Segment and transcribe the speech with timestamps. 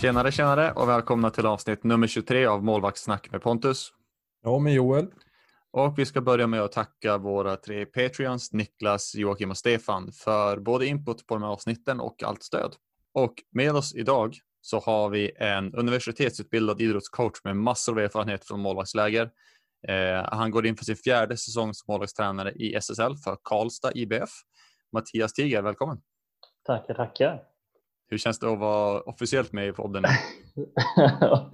[0.00, 3.92] Tjenare, tjenare och välkomna till avsnitt nummer 23 av Målvaktssnack med Pontus.
[4.42, 5.06] Ja, med Joel.
[5.70, 10.58] Och vi ska börja med att tacka våra tre Patreons, Niklas, Joakim och Stefan, för
[10.58, 12.74] både input på de här avsnitten och allt stöd.
[13.14, 18.60] Och med oss idag så har vi en universitetsutbildad idrottscoach med massor av erfarenhet från
[18.60, 19.30] målvaktsläger.
[19.88, 24.30] Eh, han går in för sin fjärde säsong som målvaktstränare i SSL för Karlstad IBF.
[24.92, 26.00] Mattias Tiger, välkommen!
[26.66, 27.49] Tackar, tackar!
[28.10, 30.04] Hur känns det att vara officiellt med i podden?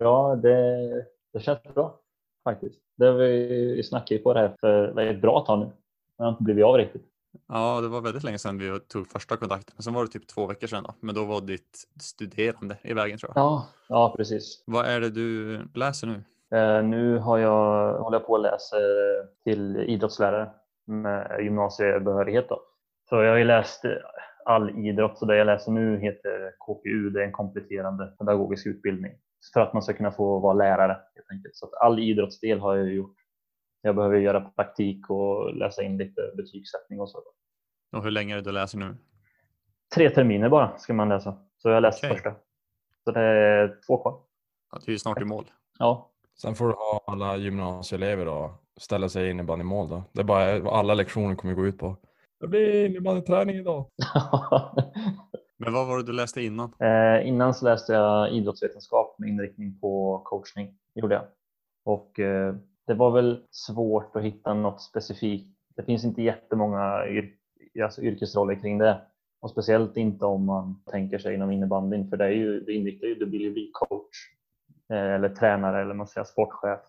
[0.00, 0.88] ja, det,
[1.32, 2.00] det känns bra
[2.44, 2.80] faktiskt.
[2.96, 5.64] Det vi snackade på det här för ett bra tag nu.
[5.64, 5.74] Men
[6.16, 7.02] det har inte blivit av riktigt.
[7.48, 9.82] Ja, det var väldigt länge sedan vi tog första kontakten.
[9.82, 10.94] Sen var det typ två veckor sedan då.
[11.00, 13.42] Men då var ditt studerande i vägen tror jag.
[13.42, 14.62] Ja, ja precis.
[14.66, 16.14] Vad är det du läser nu?
[16.58, 18.76] Uh, nu har jag, håller jag på att läsa
[19.44, 20.50] till idrottslärare
[20.86, 22.48] med gymnasiebehörighet.
[22.48, 22.62] Då.
[23.08, 23.84] Så jag har ju läst
[24.48, 29.12] all idrott, så det jag läser nu heter KPU, det är en kompletterande pedagogisk utbildning
[29.52, 31.56] för att man ska kunna få vara lärare helt enkelt.
[31.56, 33.16] Så att all idrottsdel har jag gjort.
[33.82, 37.22] Jag behöver göra praktik och läsa in lite betygssättning och så.
[37.92, 38.96] Och hur länge är det du läser nu?
[39.94, 42.10] Tre terminer bara ska man läsa, så jag har läst okay.
[42.10, 42.34] första.
[43.04, 44.20] Så det är två kvar.
[44.72, 45.44] Ja, du är snart i mål.
[45.78, 46.10] Ja.
[46.42, 50.02] Sen får du ha alla gymnasieelever då ställa sig innebandy mål då.
[50.12, 51.96] Det är bara alla lektioner kommer gå ut på.
[52.40, 53.86] Det blir innebandyträning idag.
[55.56, 56.72] Men vad var det du läste innan?
[56.80, 60.74] Eh, innan så läste jag idrottsvetenskap med inriktning på coachning.
[60.94, 61.24] gjorde jag.
[61.84, 62.54] Och eh,
[62.86, 65.58] det var väl svårt att hitta något specifikt.
[65.76, 67.34] Det finns inte jättemånga yr
[67.82, 69.00] alltså yrkesroller kring det.
[69.40, 73.06] Och speciellt inte om man tänker sig inom innebandyn för det, är ju, det inriktar
[73.06, 74.16] ju, du vill ju bli coach
[74.92, 76.80] eh, eller tränare eller man säger sportchef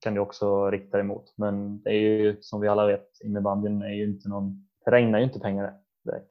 [0.00, 1.34] kan du också rikta dig mot.
[1.36, 5.18] Men det är ju som vi alla vet, innebandyn är ju inte någon, det regnar
[5.18, 5.74] ju inte pengar
[6.04, 6.30] direkt.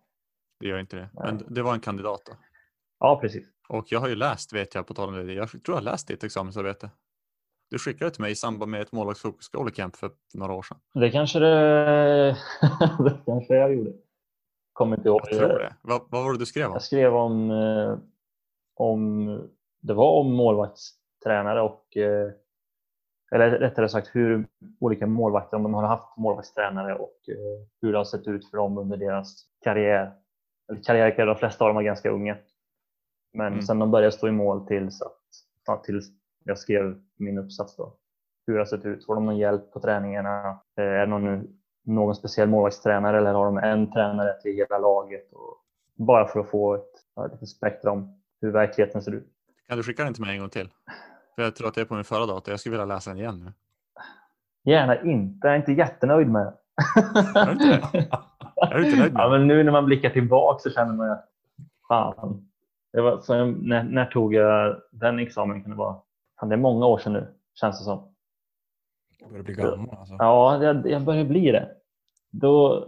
[0.59, 1.09] Det gör inte det.
[1.13, 2.31] Men det var en kandidat då?
[2.99, 3.47] Ja, precis.
[3.69, 5.81] Och jag har ju läst, vet jag, på tal om det, jag tror jag har
[5.81, 6.89] läst ditt examensarbete.
[7.69, 10.77] Du skickade till mig i samband med ett målvaktsfokus för några år sedan.
[10.93, 12.27] Det kanske det,
[12.99, 13.93] det kanske jag gjorde.
[14.73, 15.21] Kommer inte ihåg.
[15.23, 15.75] Jag tror det.
[15.81, 16.73] Vad, vad var det du skrev om?
[16.73, 17.97] Jag skrev om, eh,
[18.75, 19.27] om
[19.81, 22.31] det var om målvaktstränare och eh,
[23.31, 24.47] eller rättare sagt hur
[24.79, 28.57] olika målvakter, om de har haft målvaktstränare och eh, hur det har sett ut för
[28.57, 30.11] dem under deras karriär.
[30.71, 32.37] Eller karriär, de flesta av dem var ganska unga.
[33.33, 33.61] Men mm.
[33.61, 35.01] sen de började stå i mål tills,
[35.67, 36.05] att, tills
[36.43, 37.95] jag skrev min uppsats då.
[38.47, 39.05] Hur det har sett ut.
[39.05, 40.59] Får de någon hjälp på träningarna?
[40.77, 41.47] Eh, är det någon,
[41.85, 45.33] någon speciell målvaktstränare eller har de en tränare till hela laget?
[45.33, 45.57] Och
[45.95, 48.07] bara för att få ett, ett spektrum
[48.41, 49.27] hur verkligheten ser ut.
[49.67, 50.69] Kan du skicka den till mig en gång till?
[51.39, 52.51] För jag tror att det är på min förra dator.
[52.51, 53.53] Jag skulle vilja läsa den igen nu.
[54.71, 55.47] Gärna inte.
[55.47, 56.53] Jag är inte jättenöjd med den.
[57.35, 58.09] Är du inte det?
[58.61, 61.11] Är du inte nöjd med ja, men Nu när man blickar tillbaka så känner man
[61.11, 61.25] att
[61.87, 62.49] fan.
[62.93, 65.61] Det var, så när, när tog jag den examen?
[65.61, 65.95] Kan det, vara,
[66.39, 68.13] fan, det är många år sedan nu känns det som.
[69.19, 70.15] Du börjar bli gammal alltså.
[70.19, 71.69] Ja, jag, jag börjar bli det.
[72.31, 72.87] Då...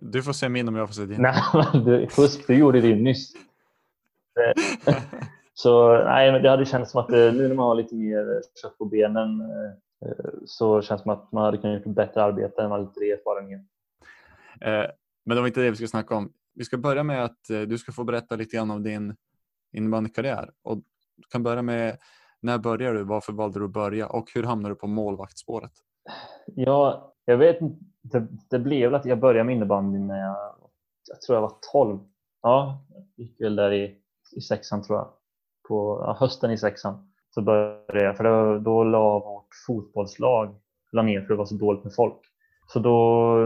[0.00, 1.22] Du får se min om jag får se din.
[1.22, 1.42] Nej,
[1.84, 3.32] du, fusk, du gjorde det nyss.
[5.62, 8.42] Så nej, men det hade känts som att eh, nu när man har lite mer
[8.62, 12.22] kött på benen eh, så känns det som att man hade kunnat göra ett bättre
[12.22, 13.60] arbete än man lite erfarenhet.
[14.60, 14.90] Eh,
[15.24, 16.32] men det var inte det vi ska snacka om.
[16.54, 19.16] Vi ska börja med att du ska få berätta lite grann om din
[19.72, 20.76] innebandykarriär och
[21.16, 21.98] du kan börja med
[22.40, 23.04] när började du?
[23.04, 25.72] Varför valde du att börja och hur hamnade du på målvaktsspåret?
[26.46, 27.84] Ja, jag vet inte.
[28.02, 30.54] Det, det blev att jag började med innebandy när jag,
[31.08, 31.98] jag tror jag var 12.
[32.42, 33.96] Ja, jag gick väl där i,
[34.36, 35.19] i sexan tror jag
[35.70, 40.54] på ja, hösten i sexan så började jag, för då, då la vårt fotbollslag
[40.92, 42.18] la ner för det var så dåligt med folk.
[42.66, 43.36] Så då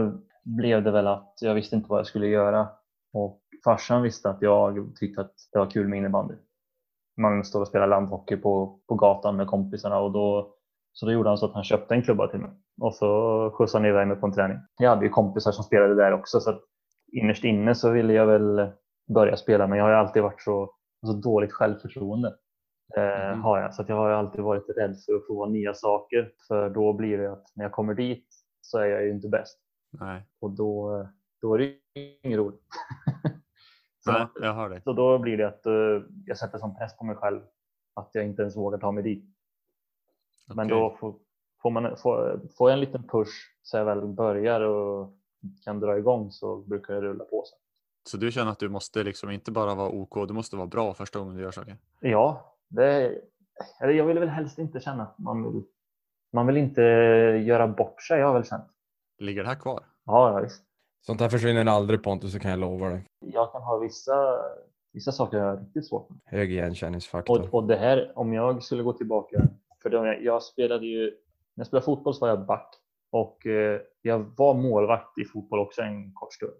[0.43, 2.67] blev det väl att jag visste inte vad jag skulle göra
[3.13, 6.35] och farsan visste att jag tyckte att det var kul med innebandy.
[7.17, 10.53] Man står och spelar landhockey på, på gatan med kompisarna och då,
[10.93, 12.51] så då gjorde han så att han köpte en klubba till mig
[12.81, 14.57] och så skjutsade han iväg mig på en träning.
[14.77, 16.61] Jag hade ju kompisar som spelade där också så att
[17.11, 18.71] innerst inne så ville jag väl
[19.13, 20.75] börja spela men jag har ju alltid varit så
[21.05, 22.35] så dåligt självförtroende.
[22.97, 23.41] Mm.
[23.41, 23.73] har jag.
[23.73, 26.31] Så jag har alltid varit rädd för att prova nya saker.
[26.47, 28.27] För då blir det att när jag kommer dit
[28.61, 29.59] så är jag ju inte bäst.
[29.99, 30.27] Nej.
[30.39, 31.07] Och då,
[31.41, 31.75] då är det
[32.23, 32.61] inget roligt.
[34.03, 34.81] så, Nej, jag hör dig.
[34.83, 37.41] Så då blir det att uh, jag sätter sån press på mig själv
[37.93, 39.23] att jag inte ens vågar ta mig dit.
[40.45, 40.55] Okay.
[40.55, 41.15] Men då får,
[41.61, 45.17] får, man, får, får jag en liten push så jag väl börjar och
[45.63, 47.57] kan dra igång så brukar det rulla på sig.
[48.07, 50.93] Så du känner att du måste liksom inte bara vara OK, du måste vara bra
[50.93, 51.77] första gången du gör saker?
[51.99, 53.21] Ja, det,
[53.79, 55.63] jag vill väl helst inte känna att man vill,
[56.33, 56.81] man vill inte
[57.45, 58.65] göra bort sig, jag har väl känt.
[59.17, 59.83] Ligger det här kvar?
[60.05, 60.63] Ja, ja visst.
[61.05, 63.05] Sånt här försvinner aldrig Pontus, så kan jag lova dig.
[63.19, 64.13] Jag kan ha vissa,
[64.95, 66.19] Vissa saker har jag riktigt svårt med.
[66.25, 67.41] Hög igenkänningsfaktor.
[67.41, 69.47] Och, och det här, om jag skulle gå tillbaka,
[69.81, 71.11] för då, jag, jag spelade ju, när
[71.55, 72.75] jag spelade fotboll så var jag back
[73.11, 76.53] och eh, jag var målvakt i fotboll också en kort stund.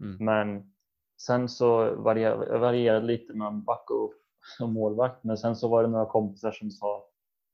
[0.00, 0.16] Mm.
[0.24, 0.72] Men
[1.20, 4.12] sen så varierade, jag varierade lite mellan back och,
[4.60, 7.04] och målvakt, men sen så var det några kompisar som sa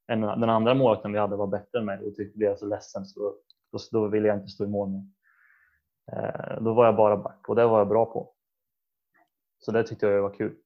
[0.06, 2.66] en, den andra målvakten vi hade var bättre än mig och tyckte blev jag så
[2.66, 3.34] ledsen så
[3.72, 5.10] då, då ville jag inte stå i mål med.
[6.12, 8.34] Eh, då var jag bara back och det var jag bra på.
[9.58, 10.56] Så det tyckte jag var kul.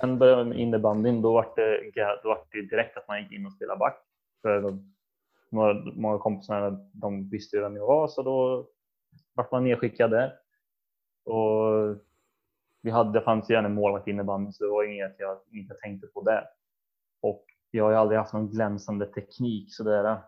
[0.00, 1.90] Sen började jag med innebandyn, då var det,
[2.22, 4.04] då var det direkt att man gick in och spelade back.
[4.42, 4.94] För de,
[5.50, 8.66] några, många kompisar de visste ju vem jag var så då
[9.34, 10.32] vart man nedskickad där.
[11.24, 11.96] Och
[12.82, 16.06] vi hade, det fanns ju en målvakt innebandy så det var inget jag inte tänkte
[16.06, 16.44] på där.
[17.22, 20.22] Och jag har ju aldrig haft någon glänsande teknik sådär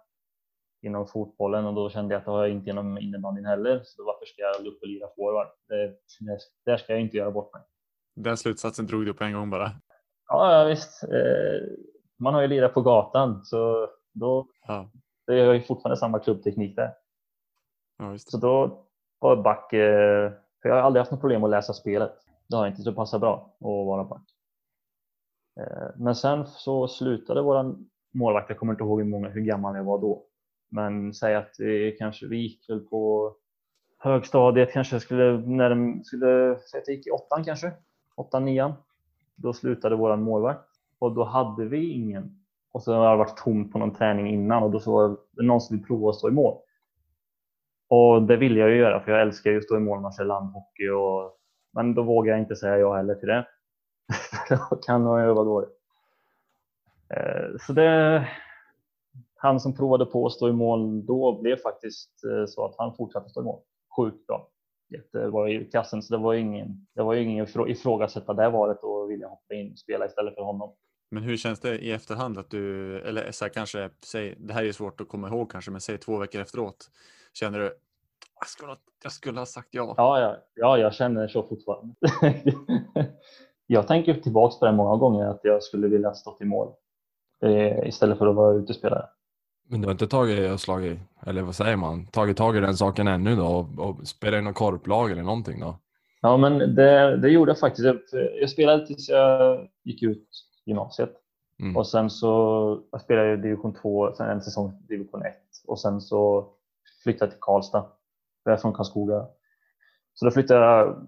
[0.83, 3.81] inom fotbollen och då kände jag att det har jag inte inom innebandyn heller.
[3.85, 5.49] Så varför ska jag upp och lira forward?
[5.69, 5.87] Det,
[6.21, 7.63] det, där ska jag inte göra bort mig.
[8.15, 9.71] Den slutsatsen drog du på en gång bara.
[10.29, 11.03] Ja, visst.
[11.03, 11.69] Eh,
[12.19, 14.91] man har ju lirat på gatan så då Ja,
[15.27, 16.91] det är ju fortfarande samma klubbteknik där.
[17.99, 18.31] ja visst.
[18.31, 18.85] Så då
[19.19, 20.33] var back, eh,
[20.67, 22.13] för jag har aldrig haft något problem att läsa spelet.
[22.49, 24.23] Det har jag inte, så det passar bra att vara back.
[25.61, 29.77] Eh, men sen så slutade våran målvakt, jag kommer inte ihåg hur, många, hur gammal
[29.77, 30.23] jag var då,
[30.69, 33.33] men säg att vi kanske vi gick väl på
[33.99, 37.73] högstadiet, kanske skulle, när de skulle, säg att jag gick i åttan kanske,
[38.15, 38.73] åttan, nian.
[39.35, 40.69] Då slutade våran målvakt
[40.99, 42.43] och då hade vi ingen.
[42.73, 45.43] Och så har det varit tomt på någon träning innan och då så var det
[45.43, 46.59] någon som ville prova att stå i mål.
[47.89, 50.03] Och det ville jag ju göra för jag älskar ju att stå i mål när
[50.19, 51.37] man landhockey och
[51.73, 53.47] men då vågar jag inte säga ja heller till det.
[54.49, 55.69] då kan jag ju vara dålig.
[57.15, 58.29] Eh, så det,
[59.37, 62.97] han som provade på att stå i mål då blev faktiskt eh, så att han
[62.97, 63.61] fortsatte stå i mål.
[63.97, 64.49] Sjukt bra.
[64.89, 68.79] Jättebra i kassen så det var ju ingen, det var ju ingen ifrågasätta det valet
[68.83, 70.75] och vilja hoppa in och spela istället för honom.
[71.11, 74.65] Men hur känns det i efterhand att du, eller så här, kanske, säg, det här
[74.65, 76.91] är svårt att komma ihåg kanske, men säg två veckor efteråt.
[77.41, 77.65] Känner du,
[78.41, 79.95] jag skulle, ha- jag skulle ha sagt ja.
[79.97, 81.95] Ja, ja, ja jag känner så fortfarande.
[83.67, 86.73] jag tänker tillbaks på det många gånger att jag skulle vilja stå i mål
[87.43, 89.07] eh, istället för att vara utespelare.
[89.69, 92.77] Men du har inte tagit och slagit, eller vad säger man, tagit tag i den
[92.77, 95.79] saken ännu då och, och spelat i något korplag eller någonting då?
[96.21, 97.85] Ja, men det, det gjorde jag faktiskt.
[98.41, 100.29] Jag- spelade tills jag gick ut
[100.65, 101.23] gymnasiet
[101.61, 101.77] Mm.
[101.77, 105.35] och sen så jag spelade jag division 2, sen en säsong division 1
[105.67, 106.49] och sen så
[107.07, 107.85] flyttade till Karlstad.
[108.45, 109.27] Jag är från Karlskoga.
[110.15, 111.07] Så då flyttade jag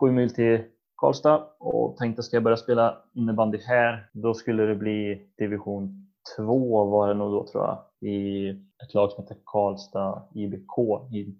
[0.00, 0.64] sju mil till
[0.96, 6.84] Karlstad och tänkte ska jag börja spela innebandy här, då skulle det bli division 2
[6.84, 7.78] var det nog då tror jag
[8.10, 10.72] i ett lag som heter Karlstad IBK,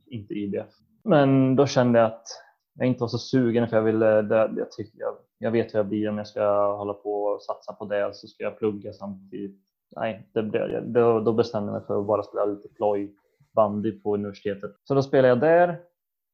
[0.07, 0.69] inte IBF.
[1.05, 2.27] Men då kände jag att
[2.75, 5.79] jag inte var så sugen för jag ville, det, jag, tyckte, jag, jag vet hur
[5.79, 8.93] jag blir om jag ska hålla på och satsa på det så ska jag plugga
[8.93, 9.61] samtidigt.
[9.97, 13.15] Nej, det, det, då, då bestämde jag mig för att bara spela lite ploj
[13.57, 14.77] bandy på universitetet.
[14.85, 15.81] Så då spelade jag där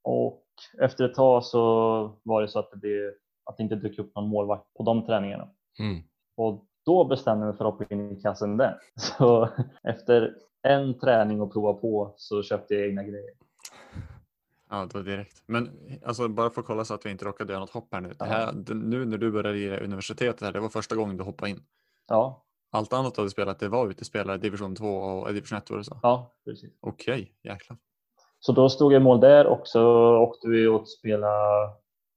[0.04, 0.44] och
[0.78, 1.60] efter ett tag så
[2.22, 3.12] var det så att det, blev,
[3.44, 5.48] att det inte dök upp någon målvakt på de träningarna.
[5.78, 6.02] Mm.
[6.36, 8.78] Och då bestämde jag mig för att hoppa in i kassen där.
[8.96, 9.48] Så
[9.82, 13.30] efter en träning och prova på så köpte jag egna grejer.
[14.70, 15.42] Ja, det var direkt.
[15.46, 15.70] Men
[16.04, 18.12] alltså bara för att kolla så att vi inte råkade göra något hopp här nu.
[18.18, 21.50] Det här, nu när du började i universitetet här, det var första gången du hoppade
[21.50, 21.62] in.
[22.08, 25.78] Ja, Allt annat du hade spelat, det var utespelare, division 2 och division 1 var
[25.78, 25.98] det så?
[26.02, 26.72] ja precis.
[26.80, 27.78] Okej, jäklar.
[28.40, 31.64] Så då stod jag i mål där och så åkte vi och spela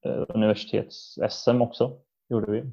[0.06, 1.92] eh, universitets-SM också.
[2.30, 2.64] Gjorde vi.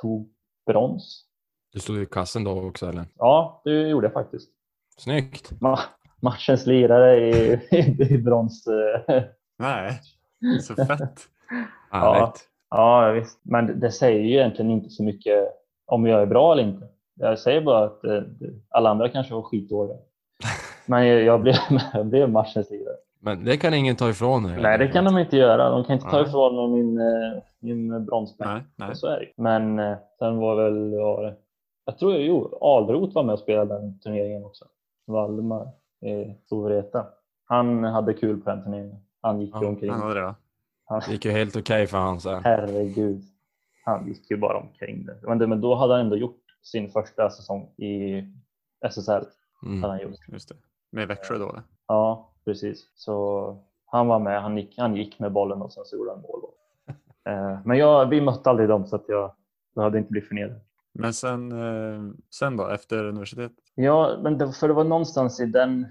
[0.00, 0.32] Tog
[0.66, 1.24] brons.
[1.72, 3.04] Du stod i kassen då också eller?
[3.18, 4.50] Ja, det gjorde jag faktiskt.
[4.98, 5.50] Snyggt!
[5.60, 5.78] Ma-
[6.22, 8.66] matchens lirare i, i, i brons.
[8.66, 9.22] eh,
[9.58, 10.00] Nej,
[10.62, 11.20] så fett.
[11.90, 12.48] Härligt!
[12.70, 13.40] Ja, visst.
[13.42, 15.48] Men det- det säger ju egentligen inte så mycket
[15.86, 16.88] om jag är bra eller inte.
[17.20, 19.96] Jag säger bara att eh, det- alla andra kanske var skitdåliga.
[20.86, 21.54] Men jag, jag, blev,
[21.94, 22.96] jag blev matchens lirare.
[23.22, 24.62] Men det kan ingen ta ifrån dig.
[24.62, 25.70] Nej, det kan de inte göra.
[25.70, 28.62] De kan inte ta ifrån mig min, eh, min bronsmedalj.
[28.94, 29.42] Så är det.
[29.42, 31.34] Men eh, sen var väl, det?
[31.84, 34.64] jag tror jo, Alroth var med och spelade den turneringen också.
[35.06, 35.68] Valdemar
[36.02, 37.06] i Storvreta.
[37.44, 38.96] Han hade kul på den turneringen.
[39.20, 39.90] Han gick ju Ja, omkring.
[39.90, 40.34] Han hade det va?
[40.84, 42.44] Han, Det gick ju helt okej för han sen.
[42.44, 43.22] herregud.
[43.84, 45.16] Han gick ju bara omkring där.
[45.22, 48.22] Men, det, men då hade han ändå gjort sin första säsong i
[48.86, 49.24] SSL.
[49.66, 49.82] Mm.
[49.82, 50.28] Hade han gjort.
[50.28, 50.54] Just det.
[50.92, 51.62] Med Växjö då eller?
[51.86, 52.90] Ja, precis.
[52.94, 54.42] Så han var med.
[54.42, 56.40] Han gick, han gick med bollen och sen så gjorde han mål.
[57.24, 59.34] Eh, Men jag, vi mötte aldrig dem så att jag,
[59.74, 60.60] jag hade inte blivit förnedrad.
[60.92, 63.56] Men sen, eh, sen då, efter universitetet?
[63.74, 65.86] Ja, men det, för det var någonstans i den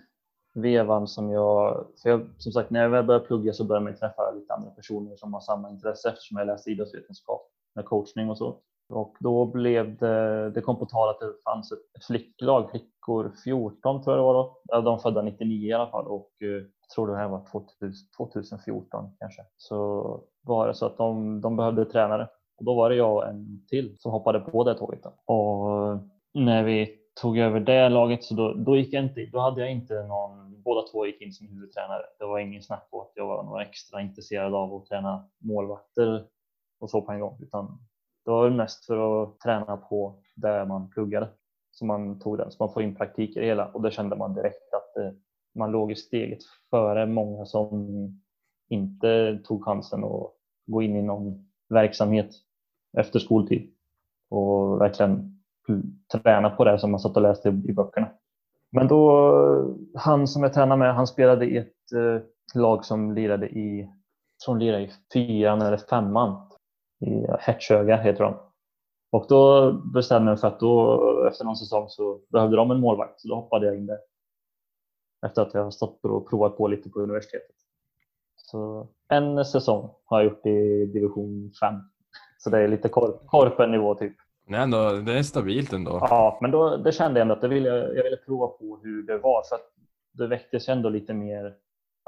[0.53, 3.95] vevan som jag, för jag, som sagt när jag väl började plugga så började man
[3.95, 7.51] träffa lite andra personer som har samma intresse eftersom jag läste idrottsvetenskap.
[7.75, 8.57] med coachning och så.
[8.89, 13.31] Och då blev det, det kom på tal att det fanns ett, ett flicklag, flickor
[13.43, 14.81] 14 tror jag det var då.
[14.81, 19.15] De födda 99 i alla fall och eh, jag tror det här var 2000, 2014
[19.19, 19.41] kanske.
[19.57, 22.27] Så var det så att de, de behövde tränare
[22.57, 25.03] och då var det jag och en till som hoppade på det tåget.
[25.03, 25.33] Då.
[25.33, 25.99] Och eh,
[26.33, 29.71] när vi tog över det laget så då, då gick jag inte, då hade jag
[29.71, 32.03] inte någon, båda två gick in som huvudtränare.
[32.19, 36.25] Det var ingen snack på att jag var några extra intresserad av att träna målvakter
[36.79, 37.79] och så på en gång, utan
[38.29, 41.29] det var väl mest för att träna på där man pluggade.
[41.71, 44.15] som man tog den, så man får in praktik i det hela och det kände
[44.15, 45.11] man direkt att eh,
[45.55, 47.87] man låg i steget före många som
[48.69, 50.31] inte tog chansen att
[50.65, 52.29] gå in i någon verksamhet
[52.97, 53.69] efter skoltid
[54.29, 55.41] och verkligen
[56.11, 58.09] träna på det som man satt och läste i böckerna.
[58.71, 59.33] Men då,
[59.95, 62.21] han som jag tränade med, han spelade i ett eh,
[62.61, 63.89] lag som lirade i,
[64.37, 66.48] som lirade i fyran eller femman
[66.99, 68.37] i Hertsöga heter de.
[69.11, 72.79] Och då bestämde jag mig för att då, efter någon säsong så behövde de en
[72.79, 73.99] målvakt, så då hoppade jag in där.
[75.25, 77.55] Efter att jag har stått och provat på lite på universitetet.
[78.35, 81.75] Så en säsong har jag gjort i division 5.
[82.37, 84.15] Så det är lite korp, korpen-nivå typ.
[84.47, 85.91] Nej, ändå, det är stabilt ändå.
[86.01, 89.03] Ja, men då, det kände jag ändå att jag ville, jag ville prova på hur
[89.03, 89.41] det var.
[89.43, 89.61] Så att
[90.11, 91.55] det väcktes ändå lite mer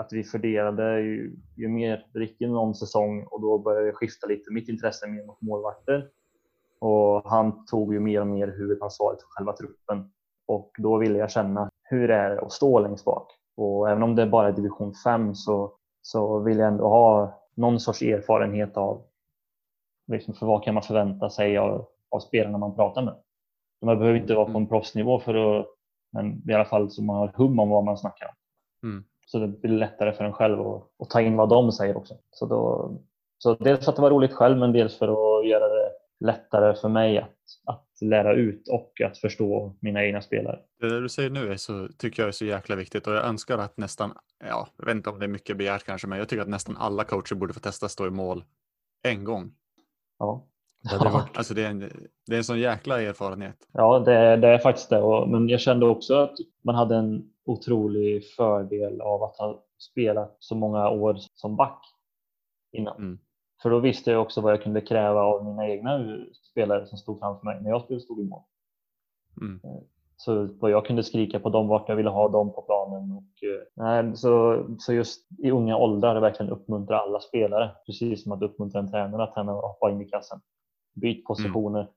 [0.02, 4.52] att vi fördelade ju, ju mer gick någon säsong och då började jag skifta lite
[4.52, 6.10] mitt intresse mer mot målvakter.
[6.80, 10.12] Och han tog ju mer och mer huvudansvaret för själva truppen.
[10.48, 13.32] Och då ville jag känna hur det är att stå längst bak.
[13.58, 17.80] Och även om det bara är division 5 så, så vill jag ändå ha någon
[17.80, 19.04] sorts erfarenhet av
[20.08, 23.16] liksom för vad kan man förvänta sig av, av spelarna man pratar med.
[23.86, 25.66] Man behöver inte vara på en proffsnivå för att,
[26.12, 28.34] men i alla fall så man har hum om vad man snackar om.
[28.90, 29.04] Mm.
[29.32, 32.18] Så det blir lättare för en själv att, att ta in vad de säger också.
[32.32, 32.92] Så, då,
[33.38, 36.76] så dels för att det var roligt själv, men dels för att göra det lättare
[36.76, 40.60] för mig att, att lära ut och att förstå mina egna spelare.
[40.80, 43.58] Det du säger nu är så, tycker jag är så jäkla viktigt och jag önskar
[43.58, 44.14] att nästan,
[44.50, 46.78] ja, jag vet inte om det är mycket begärt kanske, men jag tycker att nästan
[46.78, 48.44] alla coacher borde få testa stå i mål
[49.04, 49.52] en gång.
[50.20, 50.48] Ja.
[50.82, 51.28] Det, ja.
[51.34, 51.80] Alltså det, är en,
[52.28, 53.68] det är en sån jäkla erfarenhet.
[53.74, 55.02] Ja, det, det är faktiskt det.
[55.02, 60.36] Och, men jag kände också att man hade en otrolig fördel av att ha spelat
[60.40, 61.86] så många år som back
[62.72, 62.98] innan.
[62.98, 63.20] Mm.
[63.62, 66.18] För då visste jag också vad jag kunde kräva av mina egna
[66.52, 68.44] spelare som stod framför mig när jag stod i mål.
[69.42, 69.62] Mm.
[69.64, 69.82] Eh,
[70.18, 73.12] så vad jag kunde skrika på dem, vart jag ville ha dem på planen.
[73.12, 78.32] Och, eh, nej, så, så just i unga åldrar verkligen uppmuntra alla spelare, precis som
[78.32, 80.42] att uppmuntra en tränare att hoppa in i klassen.
[81.02, 81.92] Byt positioner, mm.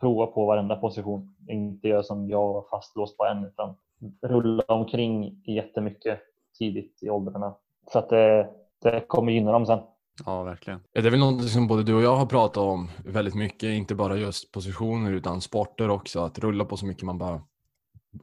[0.00, 1.34] prova på varenda position.
[1.48, 3.74] Inte göra som jag var fastlåst på en, utan
[4.22, 6.20] rulla omkring jättemycket
[6.58, 7.54] tidigt i åldrarna.
[7.92, 8.50] Så att det,
[8.82, 9.78] det kommer gynna dem sen.
[10.26, 10.80] Ja, verkligen.
[10.92, 13.94] Det är väl något som både du och jag har pratat om väldigt mycket, inte
[13.94, 17.40] bara just positioner utan sporter också, att rulla på så mycket man bara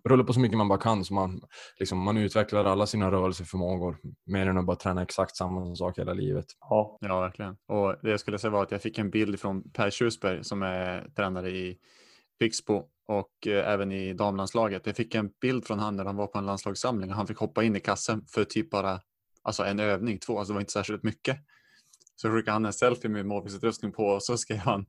[0.03, 1.41] rulla på så mycket man bara kan så man,
[1.79, 6.13] liksom, man utvecklar alla sina rörelseförmågor mer än att bara träna exakt samma sak hela
[6.13, 6.45] livet.
[6.59, 7.57] Ja, ja verkligen.
[7.67, 10.63] Och det jag skulle säga var att jag fick en bild från Per Schusberg som
[10.63, 11.77] är tränare i
[12.39, 14.85] Pixbo och eh, även i damlandslaget.
[14.85, 17.37] Jag fick en bild från han när han var på en landslagssamling och han fick
[17.37, 18.99] hoppa in i kassen för typ bara
[19.43, 21.37] alltså en övning, två, alltså det var inte särskilt mycket.
[22.15, 24.85] Så skickade han en selfie med målvaktsutrustning på och så skrev han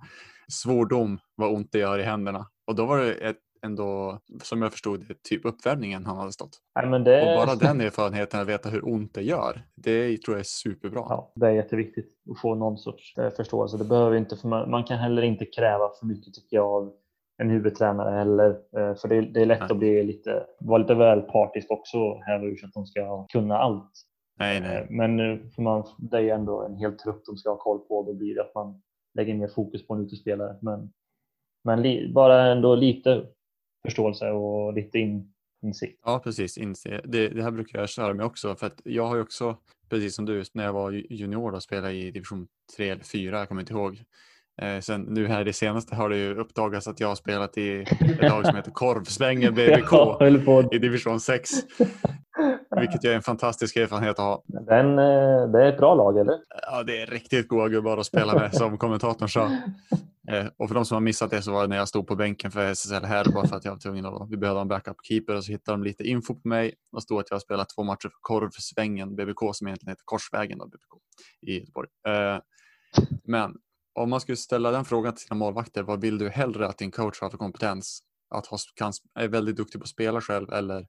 [0.48, 2.46] svordom vad ont det gör i händerna.
[2.66, 6.58] Och då var det ett, ändå, som jag förstod det, typ uppvärmningen han hade stått.
[6.75, 7.20] Nej, men det...
[7.20, 11.06] Och bara den erfarenheten att veta hur ont det gör, det tror jag är superbra.
[11.08, 13.76] Ja, det är jätteviktigt att få någon sorts eh, förståelse.
[13.76, 16.92] Det behöver inte, för man, man kan heller inte kräva för mycket tycker jag av
[17.38, 18.50] en huvudtränare heller.
[18.50, 19.70] Eh, för det, det är lätt nej.
[19.70, 23.92] att bli lite, vara lite väl partisk också häva ur att de ska kunna allt.
[24.38, 24.76] Nej, nej.
[24.76, 25.18] Eh, men
[25.50, 28.02] för man, det är ändå en hel trupp de ska ha koll på.
[28.02, 28.82] Då blir det att man
[29.14, 30.56] lägger mer fokus på en utespelare.
[30.62, 30.92] Men,
[31.64, 33.26] men li, bara ändå lite
[33.87, 36.00] förståelse och lite in, insikt.
[36.05, 36.59] Ja, precis.
[36.59, 37.00] Inse.
[37.05, 38.57] Det, det här brukar jag köra med också.
[38.57, 39.57] För att jag har ju också,
[39.90, 43.49] precis som du, när jag var junior och spelade i division 3 eller 4, jag
[43.49, 44.02] kommer inte ihåg.
[44.62, 47.81] Eh, sen nu här det senaste har det ju uppdagats att jag har spelat i
[48.00, 51.50] ett lag som heter Korvsvängen BBK ja, i division 6.
[52.80, 54.42] Vilket är en fantastisk erfarenhet att ha.
[54.47, 56.38] Den, eh, det är ett bra lag eller?
[56.62, 59.45] Ja, det är riktigt goda gubbar att spela med som kommentatorn sa.
[60.30, 62.16] Eh, och för de som har missat det så var det när jag stod på
[62.16, 64.97] bänken för SSL här bara för att jag var tvungen att vi behövde en backup
[65.02, 67.68] keeper och så hittade de lite info på mig och stod att jag har spelat
[67.68, 71.02] två matcher för Korvsvängen BBK som egentligen heter Korsvägen då, BBK
[71.47, 71.88] i Göteborg.
[73.25, 73.54] Men
[73.95, 76.90] om man skulle ställa den frågan till sina målvakter, vad vill du hellre att din
[76.90, 78.00] coach har för kompetens?
[78.35, 80.87] Att ha, kan, är väldigt duktig på att spela själv eller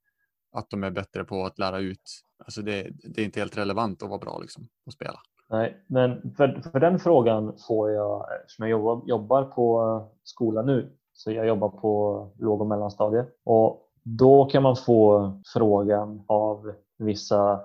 [0.57, 2.21] att de är bättre på att lära ut?
[2.45, 5.19] Alltså det, det är inte helt relevant att vara bra liksom, att spela.
[5.49, 10.91] Nej, men för, för den frågan får jag, eftersom jag jobbar, jobbar på skola nu,
[11.13, 17.59] så jag jobbar på låg och mellanstadiet och då kan man få frågan av vissa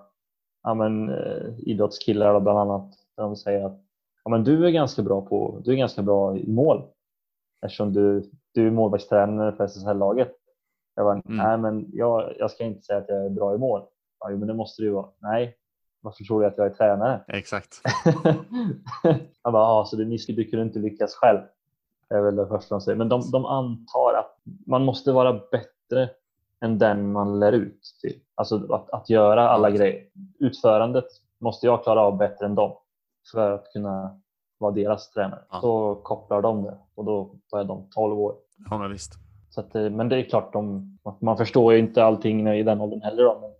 [0.62, 3.80] ja, men, eh, idrottskillar bland annat, där de säger att
[4.24, 6.82] ja, men du är ganska bra på, du är ganska bra i mål
[7.66, 10.36] eftersom du, du är målvaktstränare för SSL-laget.
[10.94, 11.36] Jag bara, mm.
[11.36, 13.82] nej men jag, jag ska inte säga att jag är bra i mål.
[14.20, 15.08] Ja, men det måste du vara.
[15.18, 15.56] Nej,
[16.00, 17.24] varför tror du att jag är tränare?
[17.28, 17.80] Exakt.
[19.42, 21.38] Han bara, ah, så du, du kunde inte lyckas själv.
[22.08, 22.98] Det är väl det första de säger.
[22.98, 26.10] Men de, de antar att man måste vara bättre
[26.60, 28.20] än den man lär ut till.
[28.34, 30.06] Alltså att, att göra alla grejer.
[30.38, 31.04] Utförandet
[31.38, 32.76] måste jag klara av bättre än dem
[33.32, 34.20] för att kunna
[34.58, 35.42] vara deras tränare.
[35.50, 35.60] Ja.
[35.60, 38.36] Så kopplar de det och då är de 12 år.
[38.70, 39.21] Ja, visst.
[39.54, 42.80] Så att, eh, men det är klart, de, man förstår ju inte allting i den
[42.80, 43.24] åldern heller.
[43.24, 43.50] Då, men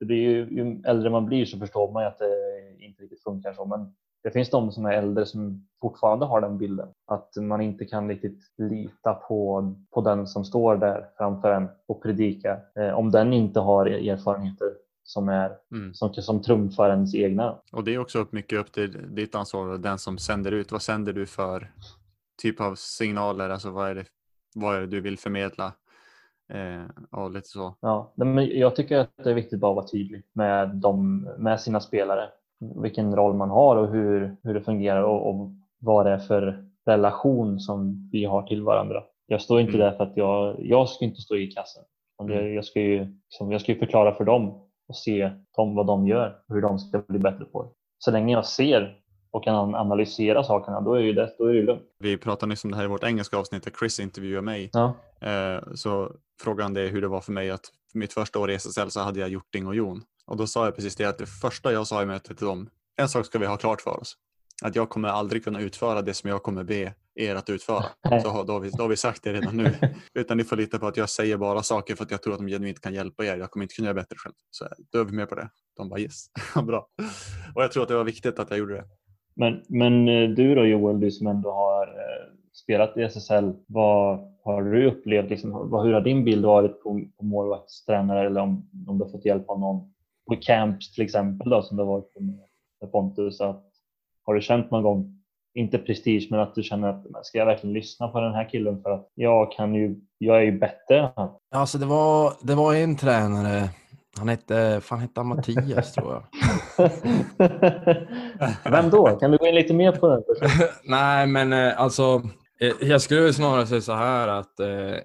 [0.00, 3.22] det blir ju, ju äldre man blir så förstår man ju att det inte riktigt
[3.22, 3.64] funkar så.
[3.64, 6.88] Men det finns de som är äldre som fortfarande har den bilden.
[7.06, 12.02] Att man inte kan riktigt lita på, på den som står där framför en och
[12.02, 12.60] predikar.
[12.78, 14.68] Eh, om den inte har erfarenheter
[15.04, 15.94] som, är, mm.
[15.94, 17.58] som, som trumfar ens egna.
[17.72, 20.72] Och det är också mycket upp till ditt ansvar, den som sänder ut.
[20.72, 21.72] Vad sänder du för
[22.42, 23.50] typ av signaler?
[23.50, 24.04] Alltså vad är det,
[24.54, 25.72] vad är det du vill förmedla?
[26.52, 27.74] Eh, och lite så.
[27.80, 31.60] Ja, men jag tycker att det är viktigt bara att vara tydlig med, dem, med
[31.60, 32.28] sina spelare.
[32.82, 36.64] Vilken roll man har och hur, hur det fungerar och, och vad det är för
[36.86, 39.02] relation som vi har till varandra.
[39.26, 39.80] Jag står inte mm.
[39.80, 41.82] där för att jag, jag ska inte stå i kassen.
[42.22, 42.54] Mm.
[42.54, 43.06] Jag ska, ju,
[43.40, 44.48] jag ska ju förklara för dem
[44.88, 47.68] och se dem, vad de gör och hur de ska bli bättre på det.
[47.98, 49.01] Så länge jag ser
[49.32, 51.82] och kan analysera sakerna, då är, det, då är det lugnt.
[51.98, 54.70] Vi pratade nyss om det här i vårt engelska avsnitt där Chris intervjuade mig.
[54.72, 54.94] Ja.
[55.20, 58.90] Eh, så frågan är hur det var för mig att mitt första år i SSL
[58.90, 60.02] så hade jag Hjorting och Jon.
[60.26, 62.68] Och då sa jag precis det att det första jag sa i mötet till dem,
[62.96, 64.16] en sak ska vi ha klart för oss.
[64.62, 67.84] Att jag kommer aldrig kunna utföra det som jag kommer be er att utföra.
[68.22, 69.74] Så då har, vi, då har vi sagt det redan nu.
[70.14, 72.38] Utan ni får lita på att jag säger bara saker för att jag tror att
[72.38, 73.36] de genuint kan hjälpa er.
[73.36, 74.34] Jag kommer inte kunna göra bättre själv.
[74.50, 75.50] Så då är vi med på det.
[75.76, 76.26] De bara yes,
[76.66, 76.88] bra.
[77.54, 78.84] Och jag tror att det var viktigt att jag gjorde det.
[79.34, 84.18] Men, men eh, du då Joel, du som ändå har eh, spelat i SSL, vad
[84.44, 85.30] har du upplevt?
[85.30, 89.24] Liksom, hur har din bild varit på, på målvaktstränare eller om, om du har fått
[89.24, 89.92] hjälp av någon
[90.28, 92.16] på camps till exempel då, som du har varit
[92.80, 93.40] med Pontus?
[93.40, 93.64] Att,
[94.24, 95.22] har du känt någon gång
[95.54, 98.82] inte prestige, men att du känner att ska jag verkligen lyssna på den här killen
[98.82, 101.12] för att jag kan ju, jag är ju bättre.
[101.50, 103.70] Alltså det var, det var en tränare,
[104.18, 106.22] han hette, fan hette han Mattias tror jag.
[108.70, 109.18] Vem då?
[109.20, 110.22] Kan du gå in lite mer på den?
[110.84, 112.22] Nej, men eh, alltså
[112.60, 114.96] eh, jag skulle snarare säga så här att eh,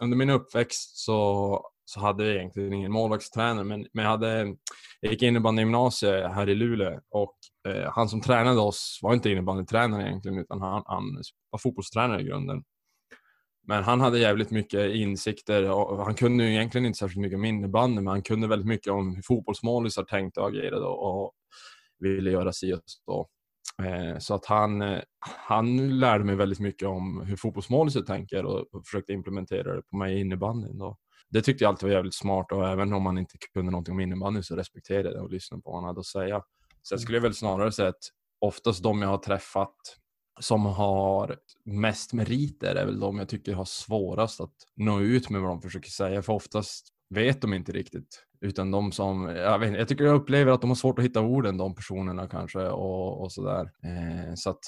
[0.00, 4.56] under min uppväxt så, så hade jag egentligen ingen målvaktstränare, men, men jag, hade,
[5.00, 7.36] jag gick innebandygymnasiet här i Luleå och
[7.68, 11.04] eh, han som tränade oss var inte innebandytränare egentligen utan han, han
[11.50, 12.62] var fotbollstränare i grunden.
[13.66, 17.44] Men han hade jävligt mycket insikter och han kunde ju egentligen inte särskilt mycket om
[17.44, 21.32] innebandy men han kunde väldigt mycket om hur fotbollsmålisar tänkte och agerade och, och
[21.98, 23.28] ville göra si och så.
[23.82, 25.00] Eh, så att han, eh,
[25.46, 29.96] han lärde mig väldigt mycket om hur fotbollsmålisar tänker och, och försökte implementera det på
[29.96, 30.78] mig i innebandyn.
[30.78, 30.96] Då.
[31.30, 34.00] Det tyckte jag alltid var jävligt smart och även om man inte kunde någonting om
[34.00, 36.42] innebandy så respekterade jag det och lyssnade på vad han hade att säga.
[36.88, 38.04] Sen skulle jag väl snarare säga att
[38.40, 39.76] oftast de jag har träffat
[40.40, 45.40] som har mest meriter är väl de jag tycker har svårast att nå ut med
[45.40, 46.22] vad de försöker säga.
[46.22, 48.26] För oftast vet de inte riktigt.
[48.40, 51.20] Utan de som, jag, vet, jag tycker jag upplever att de har svårt att hitta
[51.20, 53.70] orden, de personerna kanske och, och sådär.
[53.84, 54.64] Eh, så att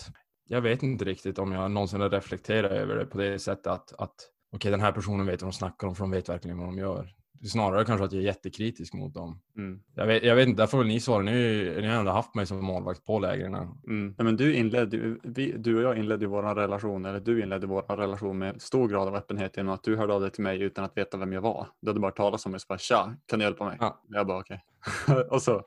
[0.48, 3.92] jag vet inte riktigt om jag någonsin har reflekterat över det på det sättet att,
[3.92, 6.58] att okej okay, den här personen vet vad de snackar om för de vet verkligen
[6.58, 7.14] vad de gör.
[7.48, 9.40] Snarare kanske att jag är jättekritisk mot dem.
[9.56, 9.82] Mm.
[9.94, 11.22] Jag, vet, jag vet inte, där får väl ni svara.
[11.22, 11.32] Ni,
[11.80, 13.54] ni har ändå haft mig som målvakt på lägren.
[13.54, 14.14] Mm.
[14.18, 17.82] Ja, men du, inledde, vi, du och jag inledde vår relation, eller du inledde vår
[17.82, 20.84] relation med stor grad av öppenhet genom att du hörde av dig till mig utan
[20.84, 21.66] att veta vem jag var.
[21.80, 23.76] Du hade bara talat om mig och så bara tja, kan du hjälpa mig?
[23.80, 24.02] Ja.
[24.08, 24.64] Jag bara okej.
[25.06, 25.22] Okay.
[25.30, 25.64] och så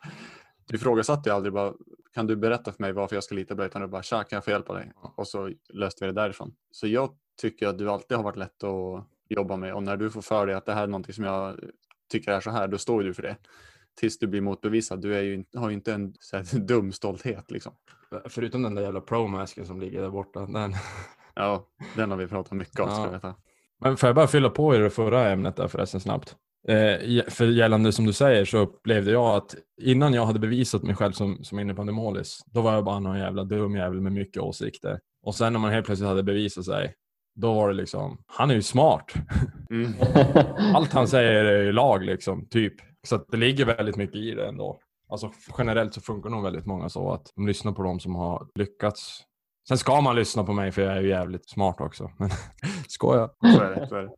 [0.68, 1.74] du ifrågasatte aldrig bara,
[2.14, 3.68] kan du berätta för mig varför jag ska lita på dig?
[3.68, 4.92] Utan du bara, tja, kan jag få hjälpa dig?
[5.16, 6.56] Och så löste vi det därifrån.
[6.72, 7.10] Så jag
[7.42, 10.48] tycker att du alltid har varit lätt att jobba med och när du får för
[10.48, 11.60] dig att det här är någonting som jag
[12.12, 13.36] tycker är så här, då står du för det.
[14.00, 15.02] Tills du blir motbevisad.
[15.02, 17.74] Du är ju, har ju inte en så här, dum stolthet liksom.
[18.26, 20.40] Förutom den där jävla pro-masken som ligger där borta.
[20.46, 20.74] Den...
[21.36, 23.20] Ja, den har vi pratat mycket om ja.
[23.20, 23.34] ska.
[23.82, 26.36] Men får jag bara fylla på i det förra ämnet där förresten snabbt?
[26.68, 30.96] Eh, för gällande som du säger så upplevde jag att innan jag hade bevisat mig
[30.96, 35.00] själv som, som innebandymålis, då var jag bara någon jävla dum jävel med mycket åsikter.
[35.24, 36.94] Och sen när man helt plötsligt hade bevisat sig,
[37.36, 39.13] då var det liksom, han är ju smart.
[39.69, 39.93] Mm.
[40.76, 42.74] Allt han säger är ju lag liksom, typ.
[43.08, 44.80] Så det ligger väldigt mycket i det ändå.
[45.10, 48.48] Alltså generellt så funkar nog väldigt många så att de lyssnar på de som har
[48.56, 49.24] lyckats.
[49.67, 52.12] Sen ska man lyssna på mig för jag är ju jävligt smart också.
[52.17, 52.30] Men
[52.88, 53.30] skoja.
[53.56, 53.88] Så är det.
[53.88, 54.10] Så är det.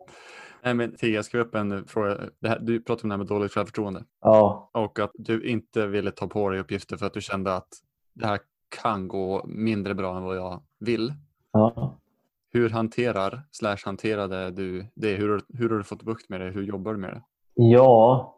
[0.64, 2.18] Nej, men Tia, jag skrev upp en fråga.
[2.42, 5.88] Det här, du pratade om det här med dåligt självförtroende Ja, och att du inte
[5.88, 7.68] ville ta på dig uppgifter för att du kände att
[8.14, 8.40] det här
[8.84, 11.14] kan gå mindre bra än vad jag vill.
[11.52, 12.00] ja.
[12.58, 15.16] Hur hanterar slash hanterade du det?
[15.16, 16.46] Hur, hur har du fått bukt med det?
[16.50, 17.22] Hur jobbar du med det?
[17.54, 18.36] Ja,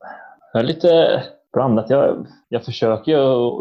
[0.54, 1.90] jag är lite blandat.
[1.90, 3.18] Jag, jag försöker ju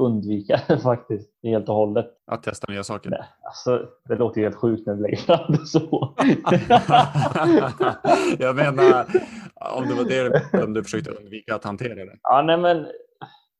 [0.07, 2.07] undvika det faktiskt helt och hållet.
[2.27, 3.11] Att testa nya saker?
[3.11, 6.15] Nej, Alltså, det låter ju helt sjukt när du lägger fram det så.
[8.39, 9.07] jag menar,
[9.77, 12.19] om det var det om du försökte undvika att hantera det.
[12.23, 12.87] ja, nej, men,